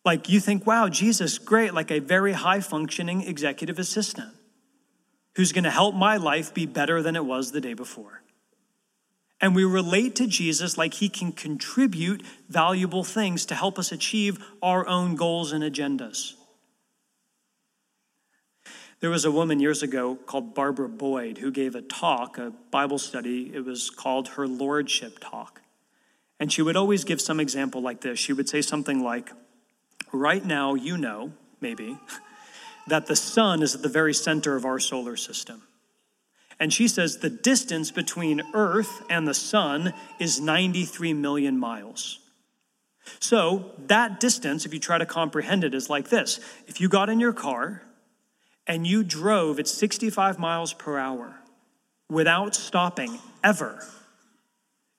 Like 0.04 0.28
you 0.28 0.38
think, 0.38 0.66
wow, 0.66 0.88
Jesus, 0.88 1.38
great, 1.38 1.74
like 1.74 1.90
a 1.90 1.98
very 1.98 2.32
high 2.32 2.60
functioning 2.60 3.22
executive 3.22 3.78
assistant 3.78 4.35
who's 5.36 5.52
going 5.52 5.64
to 5.64 5.70
help 5.70 5.94
my 5.94 6.16
life 6.16 6.52
be 6.52 6.66
better 6.66 7.02
than 7.02 7.14
it 7.14 7.24
was 7.24 7.52
the 7.52 7.60
day 7.60 7.74
before. 7.74 8.22
And 9.40 9.54
we 9.54 9.64
relate 9.64 10.16
to 10.16 10.26
Jesus 10.26 10.78
like 10.78 10.94
he 10.94 11.08
can 11.10 11.30
contribute 11.30 12.22
valuable 12.48 13.04
things 13.04 13.44
to 13.46 13.54
help 13.54 13.78
us 13.78 13.92
achieve 13.92 14.42
our 14.62 14.86
own 14.86 15.14
goals 15.14 15.52
and 15.52 15.62
agendas. 15.62 16.32
There 19.00 19.10
was 19.10 19.26
a 19.26 19.30
woman 19.30 19.60
years 19.60 19.82
ago 19.82 20.16
called 20.16 20.54
Barbara 20.54 20.88
Boyd 20.88 21.38
who 21.38 21.50
gave 21.50 21.74
a 21.74 21.82
talk, 21.82 22.38
a 22.38 22.52
Bible 22.70 22.98
study. 22.98 23.52
It 23.54 23.64
was 23.64 23.90
called 23.90 24.28
her 24.28 24.48
Lordship 24.48 25.18
Talk. 25.20 25.60
And 26.40 26.50
she 26.50 26.62
would 26.62 26.76
always 26.76 27.04
give 27.04 27.20
some 27.20 27.40
example 27.40 27.82
like 27.82 28.00
this. 28.00 28.18
She 28.18 28.32
would 28.32 28.48
say 28.48 28.62
something 28.62 29.02
like, 29.02 29.32
Right 30.12 30.44
now, 30.44 30.74
you 30.74 30.96
know, 30.96 31.32
maybe, 31.60 31.98
that 32.88 33.06
the 33.06 33.16
sun 33.16 33.62
is 33.62 33.74
at 33.74 33.82
the 33.82 33.88
very 33.88 34.14
center 34.14 34.56
of 34.56 34.64
our 34.64 34.78
solar 34.78 35.16
system. 35.16 35.62
And 36.58 36.72
she 36.72 36.88
says 36.88 37.18
the 37.18 37.30
distance 37.30 37.90
between 37.90 38.42
Earth 38.54 39.02
and 39.10 39.28
the 39.28 39.34
sun 39.34 39.92
is 40.18 40.40
93 40.40 41.12
million 41.12 41.58
miles. 41.58 42.20
So, 43.20 43.72
that 43.86 44.18
distance, 44.18 44.66
if 44.66 44.74
you 44.74 44.80
try 44.80 44.98
to 44.98 45.06
comprehend 45.06 45.62
it, 45.62 45.74
is 45.74 45.88
like 45.88 46.08
this 46.08 46.40
if 46.66 46.80
you 46.80 46.88
got 46.88 47.08
in 47.08 47.20
your 47.20 47.32
car 47.32 47.82
and 48.66 48.86
you 48.86 49.04
drove 49.04 49.60
at 49.60 49.68
65 49.68 50.38
miles 50.38 50.72
per 50.72 50.98
hour 50.98 51.36
without 52.10 52.54
stopping 52.54 53.18
ever, 53.44 53.86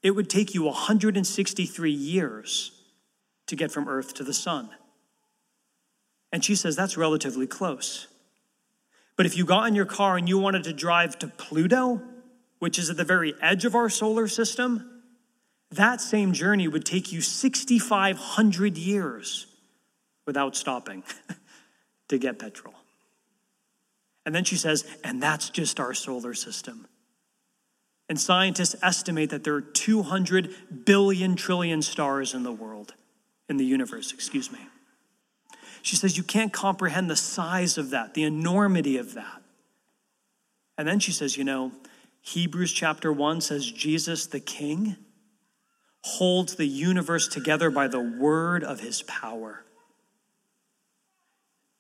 it 0.04 0.12
would 0.12 0.30
take 0.30 0.54
you 0.54 0.63
163 0.63 1.91
years 1.91 2.71
to 3.47 3.56
get 3.56 3.71
from 3.71 3.89
Earth 3.89 4.13
to 4.13 4.23
the 4.23 4.34
sun. 4.34 4.69
And 6.32 6.44
she 6.44 6.56
says 6.56 6.76
that's 6.76 6.98
relatively 6.98 7.48
close. 7.48 8.08
But 9.16 9.26
if 9.26 9.36
you 9.36 9.46
got 9.46 9.68
in 9.68 9.76
your 9.76 9.86
car 9.86 10.18
and 10.18 10.30
you 10.30 10.38
wanted 10.38 10.63
to 10.66 10.74
drive 10.74 11.18
to 11.20 11.28
Pluto, 11.28 12.02
which 12.60 12.78
is 12.78 12.90
at 12.90 12.98
the 12.98 13.04
very 13.04 13.34
edge 13.42 13.66
of 13.66 13.76
our 13.76 13.90
solar 13.90 14.28
system, 14.28 15.02
that 15.72 16.02
same 16.02 16.34
journey 16.34 16.68
would 16.68 16.86
take 16.86 17.12
you 17.12 17.22
6,500 17.22 18.78
years 18.78 19.48
without 20.26 20.56
stopping 20.56 21.04
to 22.10 22.18
get 22.18 22.40
petrol. 22.40 22.74
And 24.26 24.36
then 24.36 24.44
she 24.44 24.56
says, 24.56 24.86
and 25.04 25.22
that's 25.22 25.50
just 25.50 25.80
our 25.80 25.94
solar 25.94 26.34
system. 26.34 26.88
And 28.10 28.20
scientists 28.20 28.76
estimate 28.82 29.30
that 29.32 29.44
there 29.44 29.56
are 29.56 29.62
200 29.62 30.86
billion 30.86 31.36
trillion 31.36 31.82
stars 31.82 32.34
in 32.34 32.44
the 32.44 32.52
world, 32.52 32.94
in 33.50 33.58
the 33.58 33.66
universe, 33.66 34.13
excuse 34.13 34.52
me. 34.52 34.60
She 35.88 35.95
says, 35.95 36.17
You 36.17 36.23
can't 36.23 36.52
comprehend 36.52 37.10
the 37.10 37.15
size 37.15 37.78
of 37.78 37.91
that, 37.91 38.13
the 38.13 38.23
enormity 38.23 38.97
of 38.97 39.13
that. 39.13 39.41
And 40.78 40.86
then 40.86 41.00
she 41.00 41.13
says, 41.13 41.38
You 41.38 41.45
know, 41.45 41.71
Hebrews 42.19 42.73
chapter 42.73 43.10
1 43.13 43.39
says, 43.39 43.71
Jesus 43.71 44.26
the 44.26 44.41
King 44.41 44.97
holds 46.02 46.56
the 46.56 46.65
universe 46.65 47.30
together 47.30 47.69
by 47.69 47.88
the 47.88 48.02
word 48.02 48.65
of 48.65 48.82
his 48.82 49.02
power. 49.04 49.63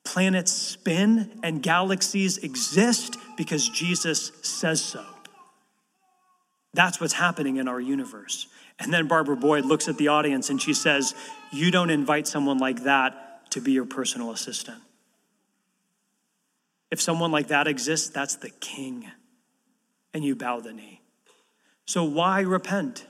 Planets 0.05 0.53
spin 0.53 1.41
and 1.43 1.61
galaxies 1.61 2.37
exist 2.37 3.17
because 3.35 3.67
Jesus 3.67 4.31
says 4.41 4.81
so. 4.81 5.03
That's 6.73 7.01
what's 7.01 7.11
happening 7.11 7.57
in 7.57 7.67
our 7.67 7.81
universe. 7.81 8.47
And 8.79 8.93
then 8.93 9.09
Barbara 9.09 9.35
Boyd 9.35 9.65
looks 9.65 9.89
at 9.89 9.97
the 9.97 10.07
audience 10.07 10.49
and 10.49 10.61
she 10.61 10.73
says, 10.73 11.13
You 11.51 11.71
don't 11.71 11.89
invite 11.89 12.25
someone 12.25 12.57
like 12.57 12.83
that 12.83 13.25
to 13.51 13.61
be 13.61 13.71
your 13.71 13.85
personal 13.85 14.31
assistant. 14.31 14.81
If 16.89 17.01
someone 17.01 17.31
like 17.31 17.47
that 17.47 17.67
exists, 17.67 18.09
that's 18.09 18.35
the 18.35 18.49
king, 18.49 19.09
and 20.13 20.23
you 20.23 20.35
bow 20.35 20.59
the 20.59 20.73
knee. 20.73 21.01
So, 21.85 22.03
why 22.03 22.41
repent? 22.41 23.05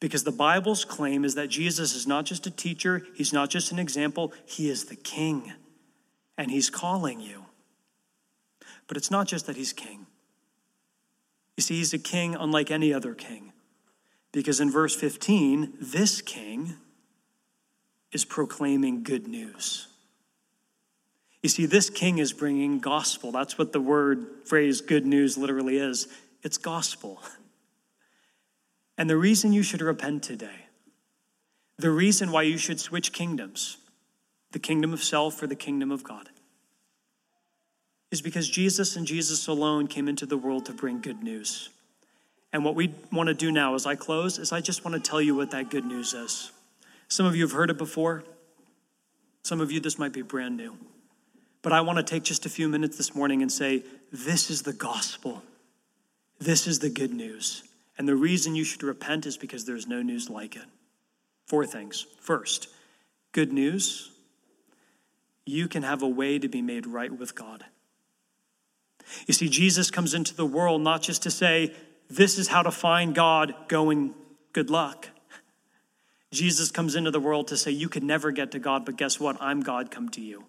Because 0.00 0.24
the 0.24 0.32
Bible's 0.32 0.84
claim 0.84 1.24
is 1.24 1.34
that 1.34 1.48
Jesus 1.48 1.94
is 1.94 2.06
not 2.06 2.26
just 2.26 2.46
a 2.46 2.50
teacher, 2.50 3.06
he's 3.14 3.32
not 3.32 3.50
just 3.50 3.72
an 3.72 3.78
example, 3.78 4.32
he 4.44 4.68
is 4.68 4.86
the 4.86 4.96
king, 4.96 5.52
and 6.36 6.50
he's 6.50 6.68
calling 6.68 7.20
you. 7.20 7.46
But 8.86 8.96
it's 8.96 9.10
not 9.10 9.28
just 9.28 9.46
that 9.46 9.56
he's 9.56 9.72
king. 9.72 10.06
You 11.56 11.62
see, 11.62 11.76
he's 11.76 11.94
a 11.94 11.98
king 11.98 12.34
unlike 12.34 12.70
any 12.70 12.92
other 12.92 13.14
king. 13.14 13.52
Because 14.32 14.60
in 14.60 14.70
verse 14.70 14.94
15, 14.96 15.74
this 15.80 16.20
king 16.20 16.74
is 18.14 18.24
proclaiming 18.24 19.02
good 19.02 19.28
news. 19.28 19.88
You 21.42 21.50
see, 21.50 21.66
this 21.66 21.90
king 21.90 22.18
is 22.18 22.32
bringing 22.32 22.78
gospel. 22.78 23.30
That's 23.30 23.58
what 23.58 23.72
the 23.72 23.80
word 23.80 24.26
phrase 24.46 24.80
good 24.80 25.04
news 25.04 25.36
literally 25.36 25.76
is 25.76 26.08
it's 26.42 26.56
gospel. 26.56 27.20
And 28.96 29.10
the 29.10 29.16
reason 29.16 29.52
you 29.52 29.64
should 29.64 29.82
repent 29.82 30.22
today, 30.22 30.66
the 31.78 31.90
reason 31.90 32.30
why 32.30 32.42
you 32.42 32.56
should 32.56 32.78
switch 32.78 33.12
kingdoms, 33.12 33.76
the 34.52 34.60
kingdom 34.60 34.92
of 34.92 35.02
self 35.02 35.34
for 35.34 35.48
the 35.48 35.56
kingdom 35.56 35.90
of 35.90 36.04
God, 36.04 36.28
is 38.12 38.22
because 38.22 38.48
Jesus 38.48 38.94
and 38.94 39.04
Jesus 39.04 39.48
alone 39.48 39.88
came 39.88 40.06
into 40.06 40.26
the 40.26 40.36
world 40.36 40.66
to 40.66 40.72
bring 40.72 41.00
good 41.00 41.24
news. 41.24 41.70
And 42.52 42.64
what 42.64 42.76
we 42.76 42.94
want 43.10 43.26
to 43.26 43.34
do 43.34 43.50
now 43.50 43.74
as 43.74 43.84
I 43.84 43.96
close 43.96 44.38
is 44.38 44.52
I 44.52 44.60
just 44.60 44.84
want 44.84 44.94
to 44.94 45.10
tell 45.10 45.20
you 45.20 45.34
what 45.34 45.50
that 45.50 45.70
good 45.70 45.84
news 45.84 46.14
is. 46.14 46.52
Some 47.08 47.26
of 47.26 47.36
you 47.36 47.42
have 47.42 47.52
heard 47.52 47.70
it 47.70 47.78
before. 47.78 48.24
Some 49.42 49.60
of 49.60 49.70
you, 49.70 49.80
this 49.80 49.98
might 49.98 50.12
be 50.12 50.22
brand 50.22 50.56
new. 50.56 50.76
But 51.62 51.72
I 51.72 51.80
want 51.80 51.98
to 51.98 52.02
take 52.02 52.22
just 52.22 52.46
a 52.46 52.50
few 52.50 52.68
minutes 52.68 52.96
this 52.96 53.14
morning 53.14 53.42
and 53.42 53.50
say, 53.50 53.82
this 54.12 54.50
is 54.50 54.62
the 54.62 54.72
gospel. 54.72 55.42
This 56.38 56.66
is 56.66 56.78
the 56.78 56.90
good 56.90 57.12
news. 57.12 57.62
And 57.96 58.08
the 58.08 58.16
reason 58.16 58.54
you 58.54 58.64
should 58.64 58.82
repent 58.82 59.26
is 59.26 59.36
because 59.36 59.64
there's 59.64 59.86
no 59.86 60.02
news 60.02 60.28
like 60.28 60.56
it. 60.56 60.64
Four 61.46 61.66
things. 61.66 62.06
First, 62.20 62.68
good 63.32 63.52
news 63.52 64.10
you 65.46 65.68
can 65.68 65.82
have 65.82 66.02
a 66.02 66.08
way 66.08 66.38
to 66.38 66.48
be 66.48 66.62
made 66.62 66.86
right 66.86 67.12
with 67.12 67.34
God. 67.34 67.64
You 69.26 69.34
see, 69.34 69.48
Jesus 69.48 69.90
comes 69.90 70.14
into 70.14 70.34
the 70.34 70.46
world 70.46 70.80
not 70.80 71.02
just 71.02 71.22
to 71.24 71.30
say, 71.30 71.74
this 72.08 72.38
is 72.38 72.48
how 72.48 72.62
to 72.62 72.70
find 72.70 73.14
God, 73.14 73.54
going, 73.68 74.14
good 74.52 74.70
luck. 74.70 75.08
Jesus 76.34 76.70
comes 76.70 76.94
into 76.94 77.10
the 77.10 77.20
world 77.20 77.48
to 77.48 77.56
say, 77.56 77.70
You 77.70 77.88
could 77.88 78.02
never 78.02 78.30
get 78.30 78.50
to 78.52 78.58
God, 78.58 78.84
but 78.84 78.96
guess 78.96 79.18
what? 79.20 79.36
I'm 79.40 79.60
God, 79.60 79.90
come 79.90 80.08
to 80.10 80.20
you. 80.20 80.44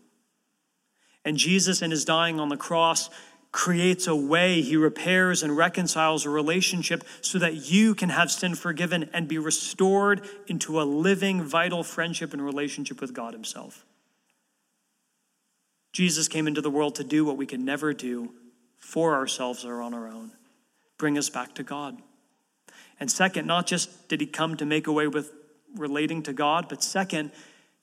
And 1.23 1.37
Jesus, 1.37 1.81
in 1.81 1.91
his 1.91 2.05
dying 2.05 2.39
on 2.39 2.49
the 2.49 2.57
cross, 2.57 3.09
creates 3.51 4.05
a 4.05 4.15
way. 4.15 4.61
He 4.61 4.75
repairs 4.75 5.41
and 5.41 5.55
reconciles 5.55 6.25
a 6.25 6.29
relationship 6.29 7.03
so 7.21 7.39
that 7.39 7.71
you 7.71 7.95
can 7.95 8.09
have 8.09 8.29
sin 8.29 8.53
forgiven 8.55 9.09
and 9.13 9.27
be 9.27 9.37
restored 9.37 10.21
into 10.47 10.81
a 10.81 10.83
living, 10.83 11.41
vital 11.41 11.83
friendship 11.83 12.33
and 12.33 12.43
relationship 12.43 12.99
with 12.99 13.13
God 13.13 13.33
Himself. 13.33 13.85
Jesus 15.93 16.27
came 16.27 16.47
into 16.47 16.61
the 16.61 16.69
world 16.69 16.95
to 16.95 17.03
do 17.03 17.23
what 17.23 17.37
we 17.37 17.45
could 17.45 17.61
never 17.61 17.93
do 17.93 18.33
for 18.77 19.15
ourselves 19.15 19.63
or 19.63 19.81
on 19.81 19.93
our 19.93 20.07
own 20.07 20.31
bring 20.97 21.17
us 21.17 21.29
back 21.29 21.53
to 21.55 21.63
God. 21.63 21.97
And 22.99 23.11
second, 23.11 23.45
not 23.45 23.67
just 23.67 24.07
did 24.07 24.21
He 24.21 24.27
come 24.27 24.55
to 24.57 24.65
make 24.65 24.87
away 24.87 25.07
with 25.07 25.31
relating 25.75 26.23
to 26.23 26.33
God, 26.33 26.67
but 26.69 26.83
second, 26.83 27.31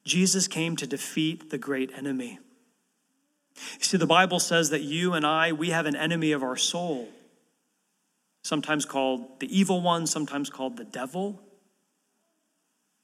Jesus 0.05 0.49
came 0.49 0.77
to 0.77 0.87
defeat 0.87 1.51
the 1.51 1.59
great 1.59 1.91
enemy. 1.97 2.39
You 3.55 3.85
see, 3.85 3.97
the 3.97 4.07
Bible 4.07 4.41
says 4.41 4.71
that 4.71 4.83
you 4.83 5.13
and 5.13 5.27
I, 5.27 5.53
we 5.53 5.71
have 5.71 5.87
an 5.87 5.95
enemy 5.95 6.33
of 6.33 6.43
our 6.43 6.57
soul, 6.57 7.09
sometimes 8.43 8.85
called 8.85 9.41
the 9.41 9.57
evil 9.57 9.81
one, 9.81 10.07
sometimes 10.07 10.51
called 10.51 10.77
the 10.77 10.85
devil, 10.85 11.41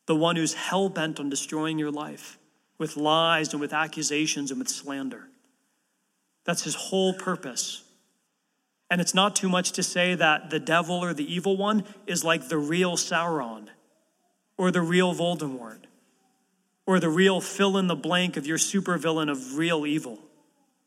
the 0.06 0.16
one 0.16 0.36
who's 0.36 0.54
hell 0.54 0.88
bent 0.88 1.20
on 1.20 1.28
destroying 1.28 1.78
your 1.78 1.90
life 1.90 2.38
with 2.78 2.96
lies 2.96 3.52
and 3.52 3.60
with 3.60 3.72
accusations 3.72 4.50
and 4.50 4.58
with 4.58 4.68
slander. 4.68 5.28
That's 6.44 6.62
his 6.62 6.74
whole 6.74 7.12
purpose. 7.12 7.82
And 8.90 9.02
it's 9.02 9.14
not 9.14 9.36
too 9.36 9.50
much 9.50 9.72
to 9.72 9.82
say 9.82 10.14
that 10.14 10.48
the 10.48 10.60
devil 10.60 10.96
or 10.96 11.12
the 11.12 11.30
evil 11.30 11.56
one 11.56 11.84
is 12.06 12.24
like 12.24 12.48
the 12.48 12.56
real 12.56 12.96
Sauron 12.96 13.68
or 14.58 14.70
the 14.70 14.82
real 14.82 15.14
Voldemort 15.14 15.78
or 16.84 16.98
the 16.98 17.08
real 17.08 17.40
fill 17.40 17.78
in 17.78 17.86
the 17.86 17.94
blank 17.94 18.36
of 18.36 18.46
your 18.46 18.58
supervillain 18.58 19.30
of 19.30 19.56
real 19.56 19.86
evil. 19.86 20.18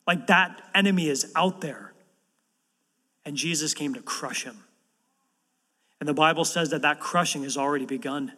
Like 0.06 0.28
that 0.28 0.62
enemy 0.76 1.08
is 1.08 1.32
out 1.36 1.62
there. 1.62 1.94
And 3.24 3.38
Jesus 3.38 3.74
came 3.74 3.94
to 3.94 4.02
crush 4.02 4.44
him. 4.44 4.58
And 6.00 6.10
the 6.10 6.14
Bible 6.14 6.44
says 6.44 6.72
that 6.72 6.82
that 6.82 7.00
crushing 7.00 7.44
has 7.44 7.56
already 7.56 7.86
begun. 7.86 8.34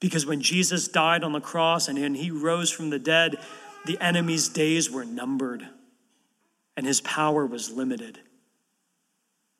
Because 0.00 0.24
when 0.24 0.40
Jesus 0.40 0.88
died 0.88 1.22
on 1.22 1.32
the 1.32 1.40
cross 1.40 1.86
and 1.86 2.16
he 2.16 2.30
rose 2.30 2.70
from 2.70 2.88
the 2.88 2.98
dead, 2.98 3.36
the 3.84 4.00
enemy's 4.00 4.48
days 4.48 4.90
were 4.90 5.04
numbered 5.04 5.68
and 6.78 6.86
his 6.86 7.02
power 7.02 7.44
was 7.44 7.70
limited. 7.70 8.20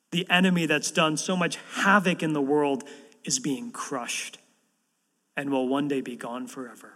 The 0.09 0.27
enemy 0.27 0.65
that's 0.65 0.89
done 0.89 1.17
so 1.17 1.37
much 1.37 1.59
havoc 1.75 2.23
in 2.23 2.33
the 2.33 2.41
world 2.41 2.83
is 3.23 3.37
being 3.37 3.71
crushed 3.71 4.39
and 5.41 5.49
will 5.49 5.67
one 5.67 5.87
day 5.87 6.01
be 6.01 6.15
gone 6.15 6.45
forever. 6.45 6.93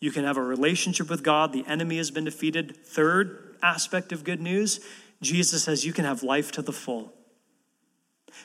You 0.00 0.10
can 0.10 0.24
have 0.24 0.38
a 0.38 0.42
relationship 0.42 1.10
with 1.10 1.22
God, 1.22 1.52
the 1.52 1.66
enemy 1.66 1.98
has 1.98 2.10
been 2.10 2.24
defeated. 2.24 2.74
Third 2.82 3.56
aspect 3.62 4.10
of 4.10 4.24
good 4.24 4.40
news 4.40 4.80
Jesus 5.20 5.64
says 5.64 5.84
you 5.84 5.92
can 5.92 6.06
have 6.06 6.22
life 6.22 6.50
to 6.52 6.62
the 6.62 6.72
full. 6.72 7.12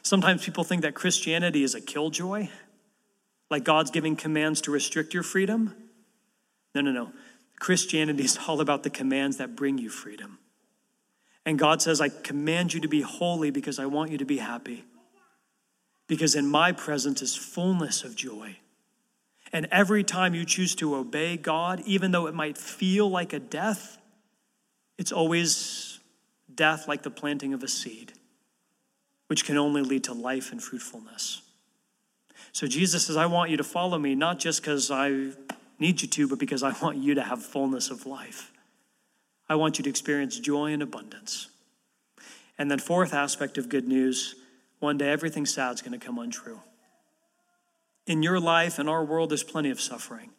Sometimes 0.03 0.43
people 0.43 0.65
think 0.65 0.81
that 0.81 0.93
Christianity 0.93 1.63
is 1.63 1.73
a 1.73 1.79
killjoy, 1.79 2.49
like 3.49 3.63
God's 3.63 3.91
giving 3.91 4.17
commands 4.17 4.59
to 4.61 4.71
restrict 4.71 5.13
your 5.13 5.23
freedom. 5.23 5.73
No, 6.73 6.81
no, 6.81 6.91
no. 6.91 7.13
Christianity 7.59 8.25
is 8.25 8.37
all 8.45 8.59
about 8.59 8.83
the 8.83 8.89
commands 8.89 9.37
that 9.37 9.55
bring 9.55 9.77
you 9.77 9.89
freedom. 9.89 10.39
And 11.45 11.57
God 11.57 11.81
says, 11.81 12.01
I 12.01 12.09
command 12.09 12.73
you 12.73 12.81
to 12.81 12.89
be 12.89 12.99
holy 12.99 13.51
because 13.51 13.79
I 13.79 13.85
want 13.85 14.11
you 14.11 14.17
to 14.17 14.25
be 14.25 14.39
happy. 14.39 14.83
Because 16.07 16.35
in 16.35 16.45
my 16.45 16.73
presence 16.73 17.21
is 17.21 17.37
fullness 17.37 18.03
of 18.03 18.17
joy. 18.17 18.57
And 19.53 19.67
every 19.71 20.03
time 20.03 20.33
you 20.33 20.45
choose 20.45 20.75
to 20.75 20.95
obey 20.95 21.37
God, 21.37 21.81
even 21.85 22.11
though 22.11 22.27
it 22.27 22.33
might 22.33 22.57
feel 22.57 23.09
like 23.09 23.33
a 23.33 23.39
death, 23.39 23.97
it's 24.97 25.11
always 25.11 25.99
death 26.53 26.87
like 26.87 27.03
the 27.03 27.09
planting 27.09 27.53
of 27.53 27.63
a 27.63 27.67
seed, 27.67 28.13
which 29.27 29.45
can 29.45 29.57
only 29.57 29.81
lead 29.81 30.03
to 30.05 30.13
life 30.13 30.51
and 30.51 30.61
fruitfulness. 30.61 31.41
So 32.51 32.67
Jesus 32.67 33.07
says, 33.07 33.17
I 33.17 33.25
want 33.25 33.51
you 33.51 33.57
to 33.57 33.63
follow 33.63 33.97
me, 33.97 34.15
not 34.15 34.39
just 34.39 34.61
because 34.61 34.89
I 34.89 35.31
need 35.79 36.01
you 36.01 36.07
to, 36.07 36.27
but 36.27 36.39
because 36.39 36.63
I 36.63 36.73
want 36.81 36.97
you 36.97 37.15
to 37.15 37.21
have 37.21 37.43
fullness 37.43 37.89
of 37.89 38.05
life. 38.05 38.51
I 39.47 39.55
want 39.55 39.77
you 39.77 39.83
to 39.83 39.89
experience 39.89 40.39
joy 40.39 40.71
and 40.71 40.81
abundance. 40.81 41.49
And 42.57 42.71
then, 42.71 42.79
fourth 42.79 43.13
aspect 43.13 43.57
of 43.57 43.69
good 43.69 43.87
news 43.87 44.35
one 44.79 44.97
day 44.97 45.09
everything 45.09 45.45
sad 45.45 45.73
is 45.73 45.81
going 45.81 45.97
to 45.97 46.05
come 46.05 46.17
untrue. 46.19 46.59
In 48.07 48.21
your 48.21 48.39
life, 48.39 48.79
in 48.79 48.87
our 48.87 49.03
world, 49.03 49.31
there's 49.31 49.43
plenty 49.43 49.69
of 49.69 49.81
suffering. 49.81 50.31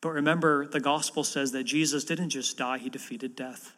But 0.00 0.10
remember, 0.10 0.66
the 0.66 0.80
gospel 0.80 1.24
says 1.24 1.52
that 1.52 1.64
Jesus 1.64 2.04
didn't 2.04 2.30
just 2.30 2.58
die, 2.58 2.78
he 2.78 2.90
defeated 2.90 3.34
death. 3.34 3.72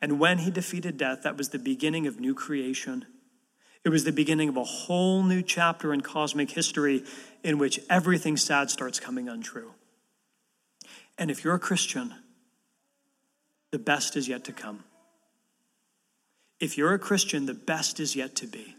And 0.00 0.20
when 0.20 0.38
he 0.38 0.50
defeated 0.50 0.96
death, 0.96 1.22
that 1.22 1.36
was 1.36 1.48
the 1.48 1.58
beginning 1.58 2.06
of 2.06 2.20
new 2.20 2.34
creation. 2.34 3.04
It 3.84 3.88
was 3.88 4.04
the 4.04 4.12
beginning 4.12 4.48
of 4.48 4.56
a 4.56 4.64
whole 4.64 5.22
new 5.22 5.42
chapter 5.42 5.92
in 5.92 6.02
cosmic 6.02 6.50
history 6.50 7.04
in 7.42 7.58
which 7.58 7.80
everything 7.90 8.36
sad 8.36 8.70
starts 8.70 9.00
coming 9.00 9.28
untrue. 9.28 9.72
And 11.16 11.30
if 11.30 11.42
you're 11.42 11.54
a 11.54 11.60
Christian, 11.60 12.14
the 13.72 13.78
best 13.78 14.16
is 14.16 14.28
yet 14.28 14.44
to 14.44 14.52
come. 14.52 14.84
If 16.60 16.78
you're 16.78 16.94
a 16.94 16.98
Christian, 16.98 17.46
the 17.46 17.54
best 17.54 18.00
is 18.00 18.16
yet 18.16 18.34
to 18.36 18.46
be. 18.46 18.76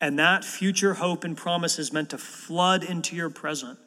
And 0.00 0.18
that 0.18 0.44
future 0.44 0.94
hope 0.94 1.24
and 1.24 1.36
promise 1.36 1.78
is 1.78 1.92
meant 1.92 2.10
to 2.10 2.18
flood 2.18 2.84
into 2.84 3.16
your 3.16 3.30
present, 3.30 3.78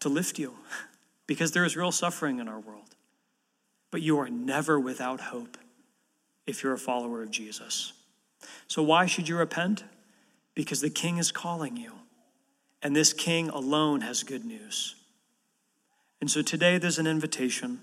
to 0.00 0.08
lift 0.08 0.38
you, 0.38 0.54
because 1.26 1.52
there 1.52 1.64
is 1.64 1.76
real 1.76 1.92
suffering 1.92 2.38
in 2.38 2.48
our 2.48 2.60
world. 2.60 2.94
But 3.90 4.02
you 4.02 4.18
are 4.18 4.28
never 4.28 4.80
without 4.80 5.20
hope 5.20 5.58
if 6.46 6.62
you're 6.62 6.72
a 6.72 6.78
follower 6.78 7.22
of 7.22 7.30
Jesus. 7.30 7.92
So, 8.68 8.82
why 8.82 9.06
should 9.06 9.28
you 9.28 9.36
repent? 9.36 9.84
Because 10.54 10.80
the 10.80 10.90
King 10.90 11.18
is 11.18 11.30
calling 11.30 11.76
you, 11.76 11.92
and 12.82 12.96
this 12.96 13.12
King 13.12 13.48
alone 13.50 14.00
has 14.00 14.22
good 14.22 14.44
news. 14.44 14.96
And 16.20 16.30
so 16.30 16.42
today 16.42 16.78
there's 16.78 16.98
an 16.98 17.06
invitation. 17.06 17.80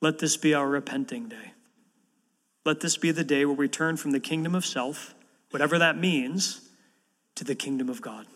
Let 0.00 0.18
this 0.18 0.36
be 0.36 0.54
our 0.54 0.68
repenting 0.68 1.28
day. 1.28 1.53
Let 2.64 2.80
this 2.80 2.96
be 2.96 3.10
the 3.10 3.24
day 3.24 3.44
where 3.44 3.54
we 3.54 3.68
turn 3.68 3.96
from 3.96 4.12
the 4.12 4.20
kingdom 4.20 4.54
of 4.54 4.64
self, 4.64 5.14
whatever 5.50 5.78
that 5.78 5.98
means, 5.98 6.68
to 7.34 7.44
the 7.44 7.54
kingdom 7.54 7.88
of 7.88 8.00
God. 8.00 8.26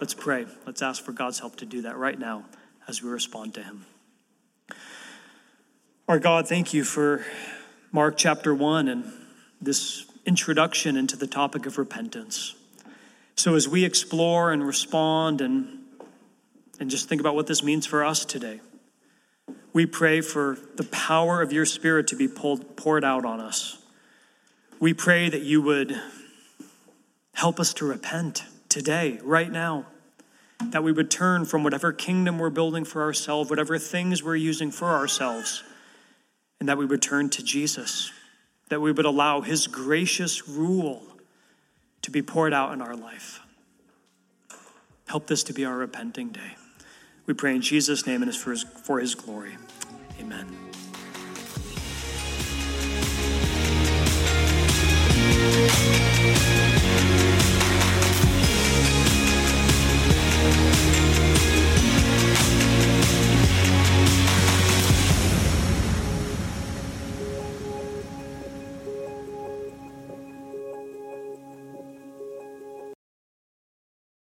Let's 0.00 0.14
pray. 0.14 0.46
Let's 0.66 0.82
ask 0.82 1.04
for 1.04 1.12
God's 1.12 1.38
help 1.38 1.56
to 1.56 1.66
do 1.66 1.82
that 1.82 1.96
right 1.96 2.18
now 2.18 2.44
as 2.88 3.02
we 3.02 3.10
respond 3.10 3.54
to 3.54 3.62
Him. 3.62 3.86
Our 6.08 6.18
God, 6.18 6.48
thank 6.48 6.74
you 6.74 6.82
for 6.82 7.24
Mark 7.92 8.16
chapter 8.16 8.54
1 8.54 8.88
and 8.88 9.12
this 9.60 10.04
introduction 10.26 10.96
into 10.96 11.16
the 11.16 11.26
topic 11.26 11.66
of 11.66 11.78
repentance. 11.78 12.54
So, 13.36 13.54
as 13.54 13.68
we 13.68 13.84
explore 13.84 14.52
and 14.52 14.66
respond 14.66 15.40
and 15.40 15.78
and 16.80 16.90
just 16.90 17.08
think 17.08 17.20
about 17.20 17.36
what 17.36 17.46
this 17.46 17.62
means 17.62 17.86
for 17.86 18.04
us 18.04 18.24
today. 18.24 18.60
We 19.72 19.86
pray 19.86 20.20
for 20.20 20.58
the 20.76 20.84
power 20.84 21.40
of 21.40 21.52
your 21.52 21.64
Spirit 21.64 22.06
to 22.08 22.16
be 22.16 22.28
pulled, 22.28 22.76
poured 22.76 23.04
out 23.04 23.24
on 23.24 23.40
us. 23.40 23.78
We 24.78 24.92
pray 24.92 25.30
that 25.30 25.42
you 25.42 25.62
would 25.62 25.98
help 27.34 27.58
us 27.58 27.72
to 27.74 27.86
repent 27.86 28.44
today, 28.68 29.18
right 29.22 29.50
now, 29.50 29.86
that 30.62 30.82
we 30.82 30.92
would 30.92 31.10
turn 31.10 31.44
from 31.44 31.64
whatever 31.64 31.92
kingdom 31.92 32.38
we're 32.38 32.50
building 32.50 32.84
for 32.84 33.02
ourselves, 33.02 33.48
whatever 33.48 33.78
things 33.78 34.22
we're 34.22 34.36
using 34.36 34.70
for 34.70 34.88
ourselves, 34.88 35.62
and 36.60 36.68
that 36.68 36.78
we 36.78 36.84
would 36.84 37.02
turn 37.02 37.30
to 37.30 37.42
Jesus, 37.42 38.12
that 38.68 38.80
we 38.80 38.92
would 38.92 39.06
allow 39.06 39.40
his 39.40 39.66
gracious 39.66 40.48
rule 40.48 41.02
to 42.02 42.10
be 42.10 42.22
poured 42.22 42.52
out 42.52 42.72
in 42.72 42.82
our 42.82 42.94
life. 42.94 43.40
Help 45.06 45.26
this 45.26 45.42
to 45.44 45.52
be 45.52 45.64
our 45.64 45.76
repenting 45.76 46.28
day. 46.28 46.56
We 47.26 47.34
pray 47.34 47.54
in 47.54 47.62
Jesus' 47.62 48.06
name 48.06 48.22
and 48.22 48.28
it's 48.28 48.36
for 48.36 48.50
his, 48.50 48.64
for 48.64 49.00
his 49.00 49.14
glory. 49.14 49.56
Amen. 50.20 50.62
Thank 55.52 55.96
you. 55.96 56.01